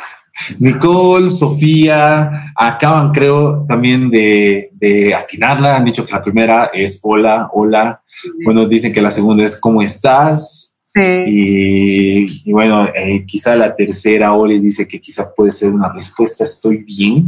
Nicole, 0.60 1.28
Sofía, 1.28 2.52
acaban 2.56 3.10
creo 3.12 3.66
también 3.66 4.10
de, 4.10 4.70
de 4.74 5.14
atinarla, 5.14 5.76
han 5.76 5.84
dicho 5.84 6.06
que 6.06 6.12
la 6.12 6.22
primera 6.22 6.70
es 6.72 7.00
hola, 7.02 7.50
hola, 7.52 8.00
bueno, 8.44 8.66
dicen 8.66 8.92
que 8.92 9.02
la 9.02 9.10
segunda 9.10 9.44
es 9.44 9.58
¿cómo 9.58 9.82
estás? 9.82 10.76
Sí. 10.94 12.26
Y, 12.44 12.52
bueno, 12.52 12.86
eh, 12.86 13.24
quizá 13.26 13.56
la 13.56 13.74
tercera 13.74 14.34
Oli 14.34 14.60
dice 14.60 14.86
que 14.86 15.00
quizá 15.00 15.34
puede 15.34 15.50
ser 15.50 15.70
una 15.70 15.92
respuesta, 15.92 16.44
estoy 16.44 16.78
bien. 16.84 17.26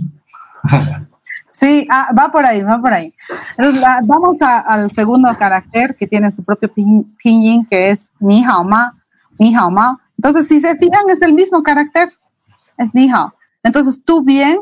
Sí, 1.55 1.87
ah, 1.89 2.13
va 2.19 2.33
por 2.33 2.45
ahí, 2.45 2.63
va 2.63 2.81
por 2.81 2.93
ahí. 2.93 3.15
Vamos 4.03 4.43
al 4.43 4.91
segundo 4.91 5.33
carácter 5.39 5.95
que 5.95 6.09
tiene 6.09 6.29
su 6.33 6.43
propio 6.43 6.69
pinyin, 6.75 7.65
que 7.67 7.91
es 7.91 8.11
ni 8.19 8.45
hao 8.45 8.65
ma, 8.65 9.01
ni 9.39 9.55
hao 9.55 9.71
ma. 9.71 9.97
Entonces, 10.19 10.49
si 10.49 10.61
se 10.61 10.77
fijan, 10.77 11.09
es 11.09 11.23
el 11.23 11.33
mismo 11.33 11.63
carácter, 11.63 12.09
es 12.77 12.93
ni 12.93 13.09
hao. 13.09 13.35
Entonces, 13.63 14.03
tú 14.05 14.25
bien. 14.25 14.59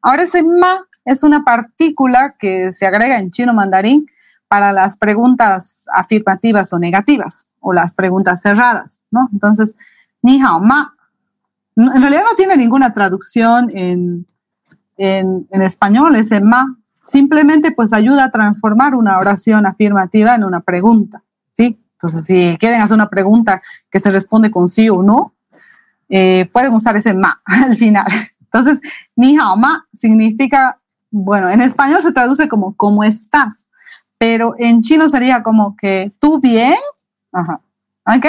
Ahora 0.00 0.22
ese 0.22 0.44
ma 0.44 0.86
es 1.04 1.24
una 1.24 1.42
partícula 1.42 2.36
que 2.38 2.70
se 2.70 2.86
agrega 2.86 3.18
en 3.18 3.32
chino 3.32 3.52
mandarín 3.52 4.06
para 4.46 4.72
las 4.72 4.96
preguntas 4.96 5.86
afirmativas 5.92 6.72
o 6.72 6.78
negativas 6.78 7.48
o 7.58 7.72
las 7.72 7.94
preguntas 7.94 8.42
cerradas, 8.42 9.00
¿no? 9.10 9.28
Entonces, 9.32 9.74
ni 10.22 10.40
hao 10.40 10.60
ma. 10.60 10.94
En 11.74 12.00
realidad 12.00 12.22
no 12.30 12.36
tiene 12.36 12.56
ninguna 12.56 12.94
traducción 12.94 13.76
en, 13.76 14.24
en, 14.98 15.48
en 15.50 15.62
español, 15.62 16.14
ese 16.16 16.40
ma. 16.40 16.76
Simplemente 17.02 17.72
pues 17.72 17.94
ayuda 17.94 18.24
a 18.24 18.30
transformar 18.30 18.94
una 18.94 19.18
oración 19.18 19.64
afirmativa 19.64 20.34
en 20.34 20.44
una 20.44 20.60
pregunta, 20.60 21.22
¿sí? 21.52 21.80
Entonces, 21.92 22.26
si 22.26 22.56
quieren 22.58 22.80
hacer 22.80 22.94
una 22.94 23.08
pregunta 23.08 23.60
que 23.90 23.98
se 23.98 24.10
responde 24.10 24.50
con 24.50 24.68
sí 24.68 24.88
o 24.88 25.02
no, 25.02 25.34
eh, 26.08 26.48
pueden 26.52 26.72
usar 26.72 26.96
ese 26.96 27.12
ma 27.12 27.40
al 27.44 27.76
final. 27.76 28.06
Entonces, 28.40 28.80
ni 29.16 29.36
hao 29.36 29.56
ma 29.56 29.86
significa, 29.92 30.78
bueno, 31.10 31.48
en 31.48 31.60
español 31.60 32.00
se 32.00 32.12
traduce 32.12 32.48
como 32.48 32.74
¿cómo 32.76 33.04
estás? 33.04 33.66
Pero 34.16 34.54
en 34.58 34.82
chino 34.82 35.08
sería 35.08 35.42
como 35.42 35.76
que 35.76 36.12
tú 36.18 36.40
bien. 36.40 36.76
Ajá. 37.32 37.60
¿Ok? 38.06 38.26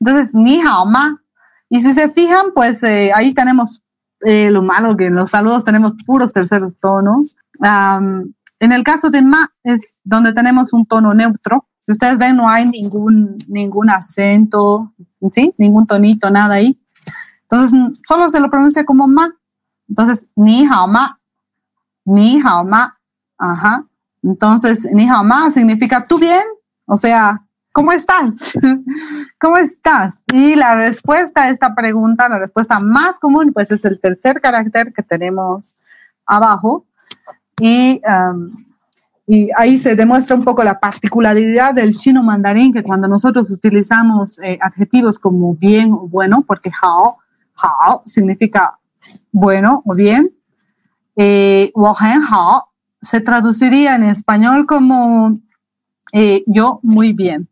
Entonces, 0.00 0.34
ni 0.34 0.60
hao 0.62 0.86
ma. 0.86 1.22
Y 1.68 1.80
si 1.82 1.92
se 1.92 2.08
fijan, 2.10 2.46
pues 2.54 2.82
eh, 2.82 3.12
ahí 3.14 3.32
tenemos 3.34 3.82
eh, 4.20 4.50
lo 4.50 4.62
malo 4.62 4.96
que 4.96 5.06
en 5.06 5.14
los 5.14 5.30
saludos 5.30 5.64
tenemos 5.64 5.94
puros 6.06 6.32
terceros 6.32 6.74
tonos. 6.80 7.34
en 7.62 8.72
el 8.72 8.82
caso 8.82 9.10
de 9.10 9.22
ma 9.22 9.48
es 9.64 9.98
donde 10.04 10.32
tenemos 10.32 10.72
un 10.72 10.86
tono 10.86 11.14
neutro, 11.14 11.66
si 11.80 11.92
ustedes 11.92 12.18
ven, 12.18 12.36
no 12.36 12.48
hay 12.48 12.68
ningún, 12.68 13.38
ningún 13.48 13.88
acento, 13.88 14.92
¿sí? 15.32 15.54
Ningún 15.56 15.86
tonito, 15.86 16.28
nada 16.30 16.56
ahí. 16.56 16.78
Entonces, 17.42 17.98
solo 18.06 18.28
se 18.28 18.38
lo 18.38 18.50
pronuncia 18.50 18.84
como 18.84 19.08
ma. 19.08 19.34
Entonces, 19.88 20.26
ni 20.36 20.66
hao 20.66 20.86
ma, 20.86 21.18
ni 22.04 22.40
hao 22.40 22.64
ma, 22.64 22.98
ajá. 23.38 23.86
Entonces, 24.22 24.86
ni 24.92 25.08
hao 25.08 25.24
ma 25.24 25.50
significa 25.50 26.06
tú 26.06 26.18
bien, 26.18 26.44
o 26.84 26.98
sea, 26.98 27.42
¿cómo 27.72 27.92
estás? 27.92 28.58
¿Cómo 29.40 29.56
estás? 29.56 30.22
Y 30.32 30.54
la 30.56 30.74
respuesta 30.74 31.44
a 31.44 31.50
esta 31.50 31.74
pregunta, 31.74 32.28
la 32.28 32.38
respuesta 32.38 32.80
más 32.80 33.18
común, 33.18 33.52
pues 33.52 33.70
es 33.70 33.84
el 33.84 34.00
tercer 34.00 34.40
carácter 34.40 34.92
que 34.92 35.02
tenemos 35.02 35.76
abajo. 36.26 36.84
Y 37.60 38.00
um, 38.06 38.64
y 39.32 39.48
ahí 39.56 39.78
se 39.78 39.94
demuestra 39.94 40.34
un 40.34 40.42
poco 40.42 40.64
la 40.64 40.80
particularidad 40.80 41.72
del 41.72 41.96
chino 41.96 42.20
mandarín, 42.20 42.72
que 42.72 42.82
cuando 42.82 43.06
nosotros 43.06 43.48
utilizamos 43.52 44.40
eh, 44.40 44.58
adjetivos 44.60 45.20
como 45.20 45.54
bien 45.54 45.92
o 45.92 46.08
bueno, 46.08 46.42
porque 46.44 46.68
hao, 46.82 47.18
hao 47.54 48.02
significa 48.04 48.76
bueno 49.30 49.84
o 49.86 49.94
bien, 49.94 50.32
eh, 51.14 51.70
hao 51.76 52.72
se 53.00 53.20
traduciría 53.20 53.94
en 53.94 54.02
español 54.02 54.66
como 54.66 55.38
eh, 56.12 56.42
yo 56.48 56.80
muy 56.82 57.12
bien. 57.12 57.46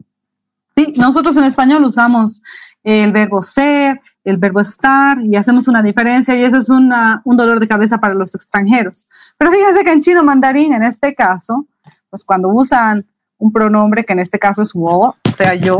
Nosotros 0.97 1.37
en 1.37 1.45
español 1.45 1.85
usamos 1.85 2.43
el 2.85 3.13
verbo 3.13 3.43
ser, 3.43 4.01
el 4.25 4.37
verbo 4.37 4.61
estar 4.61 5.19
y 5.23 5.37
hacemos 5.37 5.69
una 5.69 5.83
diferencia 5.83 6.37
y 6.37 6.45
ese 6.45 6.59
es 6.59 6.69
un 6.69 6.91
dolor 7.37 7.61
de 7.61 7.69
cabeza 7.69 7.99
para 7.99 8.15
los 8.15 8.35
extranjeros. 8.35 9.09
Pero 9.37 9.51
fíjense 9.51 9.85
que 9.85 9.93
en 9.93 10.01
chino 10.01 10.23
mandarín, 10.23 10.73
en 10.73 10.83
este 10.83 11.15
caso, 11.15 11.67
pues 12.11 12.25
cuando 12.25 12.49
usan 12.49 13.07
un 13.39 13.53
pronombre, 13.53 14.05
que 14.05 14.13
en 14.13 14.19
este 14.19 14.39
caso 14.39 14.63
es 14.63 14.73
wo, 14.75 15.15
o 15.23 15.33
sea, 15.33 15.55
yo, 15.55 15.79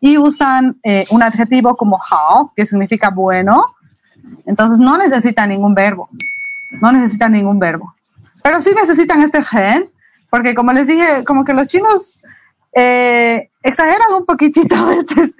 y 0.00 0.18
usan 0.18 0.78
eh, 0.82 1.06
un 1.10 1.22
adjetivo 1.22 1.76
como 1.76 1.98
hao, 1.98 2.52
que 2.54 2.66
significa 2.66 3.10
bueno, 3.10 3.64
entonces 4.46 4.78
no 4.78 4.98
necesitan 4.98 5.48
ningún 5.48 5.74
verbo, 5.74 6.08
no 6.80 6.92
necesitan 6.92 7.32
ningún 7.32 7.58
verbo. 7.58 7.94
Pero 8.42 8.60
sí 8.60 8.70
necesitan 8.74 9.20
este 9.22 9.42
gen, 9.42 9.90
porque 10.30 10.54
como 10.54 10.72
les 10.72 10.86
dije, 10.86 11.24
como 11.24 11.44
que 11.44 11.54
los 11.54 11.66
chinos 11.66 12.20
eh, 12.72 13.50
exageran 13.62 14.12
un 14.18 14.26
poquitito 14.26 14.74
a 14.74 14.84
veces 14.86 15.34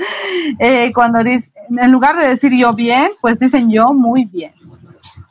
eh, 0.58 0.92
cuando 0.92 1.22
dicen, 1.22 1.52
en 1.78 1.92
lugar 1.92 2.16
de 2.16 2.28
decir 2.28 2.52
yo 2.56 2.72
bien, 2.74 3.08
pues 3.20 3.38
dicen 3.38 3.70
yo 3.70 3.92
muy 3.92 4.24
bien. 4.24 4.52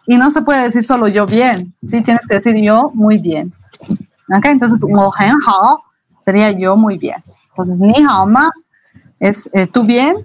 Y 0.05 0.15
no 0.17 0.31
se 0.31 0.41
puede 0.41 0.63
decir 0.63 0.83
solo 0.83 1.07
yo 1.09 1.25
bien, 1.25 1.73
¿sí? 1.85 2.01
Tienes 2.01 2.25
que 2.27 2.35
decir 2.35 2.55
yo 2.55 2.91
muy 2.93 3.17
bien. 3.17 3.53
¿Ok? 4.29 4.45
Entonces, 4.45 4.79
sería 6.21 6.51
yo 6.51 6.77
muy 6.77 6.97
bien. 6.97 7.21
Entonces, 7.49 7.79
ni 7.79 8.05
hao 8.05 8.25
ma 8.25 8.49
es 9.19 9.49
eh, 9.53 9.67
tú 9.67 9.83
bien, 9.83 10.15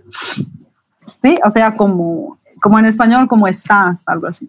¿sí? 1.21 1.39
O 1.45 1.51
sea, 1.51 1.77
como, 1.77 2.37
como 2.61 2.79
en 2.79 2.85
español, 2.85 3.27
como 3.27 3.49
estás, 3.49 4.07
algo 4.07 4.29
así. 4.29 4.49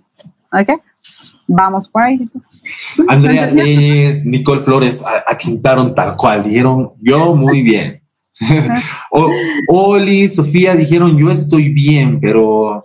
¿Ok? 0.51 0.79
Vamos 1.47 1.89
por 1.89 2.03
ahí. 2.03 2.29
Andrea 3.07 3.53
Telles, 3.53 4.25
Nicole 4.25 4.61
Flores 4.61 5.03
achuntaron 5.27 5.93
tal 5.93 6.15
cual, 6.15 6.43
dijeron 6.43 6.93
yo 7.01 7.35
muy 7.35 7.61
bien. 7.61 8.01
o, 9.11 9.29
Oli, 9.67 10.27
Sofía 10.27 10.75
dijeron 10.75 11.17
yo 11.17 11.29
estoy 11.29 11.69
bien, 11.69 12.19
pero 12.19 12.81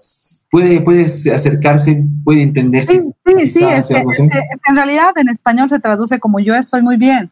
puede, 0.51 0.81
puedes 0.81 1.27
acercarse, 1.27 2.05
puede 2.25 2.43
entenderse. 2.43 2.95
Sí, 2.95 3.49
sí, 3.49 3.49
sí, 3.49 3.65
en 3.65 4.77
realidad 4.77 5.13
en 5.17 5.29
español 5.29 5.69
se 5.69 5.79
traduce 5.79 6.19
como 6.19 6.39
yo 6.39 6.55
estoy 6.55 6.83
muy 6.83 6.97
bien. 6.97 7.31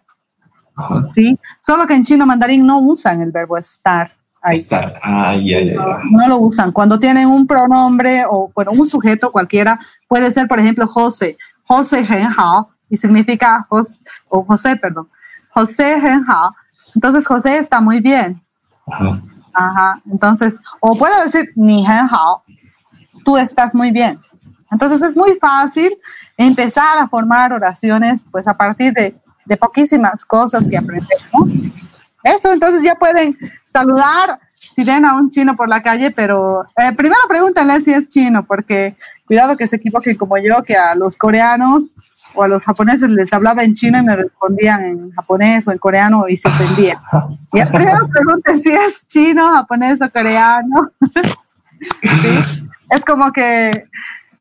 Sí, 1.09 1.39
solo 1.61 1.87
que 1.87 1.95
en 1.95 2.05
chino 2.05 2.27
mandarín 2.27 2.67
no 2.67 2.81
usan 2.81 3.23
el 3.23 3.33
verbo 3.33 3.57
estar. 3.57 4.16
Estar. 4.53 5.01
Ay, 5.03 5.55
ay, 5.55 5.71
ay, 5.71 5.77
no, 6.11 6.29
lo 6.29 6.39
usan. 6.39 6.73
Cuando 6.73 6.99
tienen 6.99 7.29
un 7.29 7.47
pronombre 7.47 8.25
o 8.29 8.51
bueno, 8.55 8.73
un 8.73 8.87
sujeto 8.87 9.33
cualquiera, 9.33 9.79
puede 10.09 10.31
ser, 10.31 10.47
por 10.47 10.59
ejemplo, 10.59 10.87
José. 10.87 11.37
José 11.65 12.07
Hao 12.37 12.69
y 12.89 12.97
significa 12.97 13.67
José, 13.69 14.03
o 14.29 14.45
José, 14.45 14.77
perdón. 14.77 15.09
José 15.53 15.97
Hao. 16.29 16.55
Entonces, 16.95 17.27
José 17.27 17.59
está 17.59 17.81
muy 17.81 18.01
bien. 18.01 18.41
Ajá. 18.87 19.21
Ajá. 19.53 20.03
Entonces, 20.11 20.61
o 20.81 20.97
puedo 20.97 21.23
decir 21.23 21.51
ni 21.57 21.85
Hao, 21.87 22.43
tú 23.25 23.37
estás 23.37 23.75
muy 23.75 23.91
bien. 23.91 24.21
Entonces, 24.71 25.03
es 25.03 25.17
muy 25.17 25.37
fácil 25.41 25.97
empezar 26.37 26.99
a 26.99 27.09
formar 27.09 27.53
oraciones, 27.53 28.27
pues 28.31 28.47
a 28.47 28.57
partir 28.57 28.93
de, 28.93 29.17
de 29.45 29.57
poquísimas 29.57 30.25
cosas 30.25 30.69
que 30.69 30.77
aprendemos. 30.77 31.51
Eso, 32.23 32.53
entonces 32.53 32.83
ya 32.83 32.97
pueden 32.97 33.39
saludar 33.77 34.39
si 34.75 34.85
ven 34.85 35.05
a 35.05 35.17
un 35.17 35.31
chino 35.31 35.57
por 35.57 35.69
la 35.69 35.83
calle, 35.83 36.11
pero 36.11 36.65
eh, 36.77 36.93
primero 36.95 37.21
pregúntenle 37.29 37.81
si 37.81 37.93
es 37.93 38.09
chino, 38.09 38.45
porque 38.45 38.95
cuidado 39.27 39.57
que 39.57 39.67
se 39.67 39.77
equivoquen 39.77 40.17
como 40.17 40.37
yo, 40.39 40.63
que 40.63 40.77
a 40.77 40.95
los 40.95 41.17
coreanos 41.17 41.95
o 42.35 42.43
a 42.43 42.49
los 42.49 42.65
japoneses 42.65 43.11
les 43.11 43.33
hablaba 43.33 43.63
en 43.65 43.75
chino 43.75 43.99
y 43.99 44.03
me 44.03 44.17
respondían 44.17 44.85
en 44.85 45.11
japonés 45.13 45.67
o 45.67 45.73
en 45.73 45.79
coreano 45.79 46.25
y 46.29 46.37
se 46.37 46.49
ofendían. 46.49 46.99
Y 47.53 47.65
primero 47.65 48.09
pregunten 48.09 48.61
si 48.61 48.71
es 48.71 49.07
chino, 49.07 49.49
japonés 49.55 50.01
o 50.01 50.11
coreano. 50.11 50.91
Es 52.89 53.05
como 53.05 53.33
que 53.33 53.89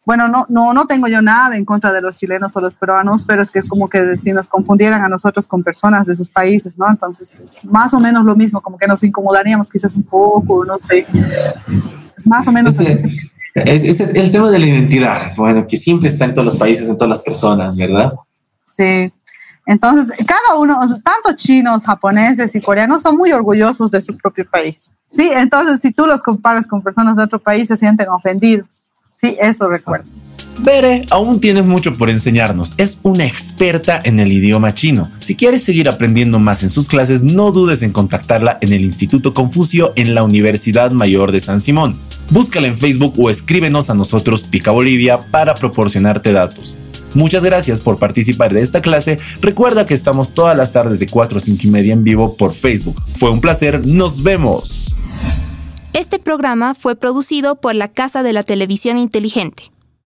bueno, 0.05 0.27
no, 0.27 0.45
no, 0.49 0.73
no 0.73 0.85
tengo 0.85 1.07
yo 1.07 1.21
nada 1.21 1.55
en 1.55 1.65
contra 1.65 1.91
de 1.91 1.99
los 1.99 2.17
chilenos 2.17 2.55
o 2.55 2.61
los 2.61 2.75
peruanos, 2.75 3.23
pero 3.23 3.41
es 3.41 3.49
que 3.49 3.63
como 3.63 3.89
que 3.89 4.17
si 4.17 4.33
nos 4.33 4.47
confundieran 4.47 5.03
a 5.03 5.09
nosotros 5.09 5.47
con 5.47 5.63
personas 5.63 6.05
de 6.05 6.13
esos 6.13 6.29
países, 6.29 6.77
¿no? 6.77 6.87
Entonces, 6.87 7.41
más 7.63 7.93
o 7.93 7.99
menos 7.99 8.23
lo 8.23 8.35
mismo, 8.35 8.61
como 8.61 8.77
que 8.77 8.87
nos 8.87 9.03
incomodaríamos 9.03 9.69
quizás 9.69 9.95
un 9.95 10.03
poco, 10.03 10.63
no 10.63 10.77
sé. 10.77 11.07
Es 12.15 12.27
más 12.27 12.47
o 12.47 12.51
menos... 12.51 12.79
es, 13.55 13.99
el 13.99 14.31
tema 14.31 14.51
de 14.51 14.59
la 14.59 14.65
identidad, 14.67 15.31
bueno, 15.37 15.65
que 15.67 15.77
siempre 15.77 16.09
está 16.09 16.25
en 16.25 16.35
todos 16.35 16.45
los 16.45 16.55
países, 16.55 16.87
en 16.87 16.97
todas 16.97 17.09
las 17.09 17.21
personas, 17.21 17.75
¿verdad? 17.75 18.13
Sí. 18.63 19.11
Entonces, 19.65 20.15
cada 20.27 20.59
uno, 20.59 20.79
tanto 21.03 21.35
chinos, 21.35 21.83
japoneses 21.83 22.53
y 22.53 22.61
coreanos 22.61 23.01
son 23.01 23.17
muy 23.17 23.31
orgullosos 23.31 23.89
de 23.89 24.01
su 24.01 24.15
propio 24.15 24.47
país. 24.47 24.91
Sí, 25.11 25.31
entonces 25.33 25.81
si 25.81 25.91
tú 25.91 26.05
los 26.05 26.21
comparas 26.21 26.67
con 26.67 26.83
personas 26.83 27.15
de 27.15 27.23
otro 27.23 27.39
país, 27.39 27.67
se 27.67 27.77
sienten 27.77 28.07
ofendidos. 28.09 28.84
Sí, 29.15 29.35
eso 29.39 29.67
recuerdo. 29.69 30.05
Bere 30.61 31.01
aún 31.09 31.39
tienes 31.39 31.65
mucho 31.65 31.93
por 31.93 32.09
enseñarnos. 32.09 32.75
Es 32.77 32.99
una 33.03 33.25
experta 33.25 33.99
en 34.03 34.19
el 34.19 34.31
idioma 34.31 34.73
chino. 34.73 35.11
Si 35.19 35.35
quieres 35.35 35.63
seguir 35.63 35.89
aprendiendo 35.89 36.39
más 36.39 36.63
en 36.63 36.69
sus 36.69 36.87
clases, 36.87 37.23
no 37.23 37.51
dudes 37.51 37.81
en 37.81 37.91
contactarla 37.91 38.57
en 38.61 38.71
el 38.71 38.83
Instituto 38.83 39.33
Confucio 39.33 39.93
en 39.95 40.15
la 40.15 40.23
Universidad 40.23 40.91
Mayor 40.91 41.31
de 41.31 41.39
San 41.39 41.59
Simón. 41.59 41.99
Búscala 42.29 42.67
en 42.67 42.77
Facebook 42.77 43.13
o 43.17 43.29
escríbenos 43.29 43.89
a 43.89 43.95
nosotros 43.95 44.43
Pica 44.43 44.71
Bolivia 44.71 45.19
para 45.29 45.55
proporcionarte 45.55 46.31
datos. 46.31 46.77
Muchas 47.13 47.43
gracias 47.45 47.79
por 47.79 47.97
participar 47.97 48.53
de 48.53 48.61
esta 48.61 48.81
clase. 48.81 49.17
Recuerda 49.41 49.85
que 49.85 49.93
estamos 49.93 50.33
todas 50.33 50.57
las 50.57 50.71
tardes 50.71 50.99
de 50.99 51.07
4 51.07 51.37
a 51.37 51.41
5 51.41 51.61
y 51.63 51.71
media 51.71 51.93
en 51.93 52.03
vivo 52.03 52.35
por 52.35 52.53
Facebook. 52.53 53.01
Fue 53.17 53.29
un 53.29 53.39
placer. 53.39 53.85
Nos 53.85 54.21
vemos. 54.21 54.97
Este 55.95 56.19
programa 56.19 56.75
fue 56.75 56.97
producido 56.97 57.55
por 57.55 57.73
la 57.73 57.87
Casa 57.87 58.21
de 58.21 58.33
la 58.33 58.43
Televisión 58.43 58.97
Inteligente. 58.97 59.71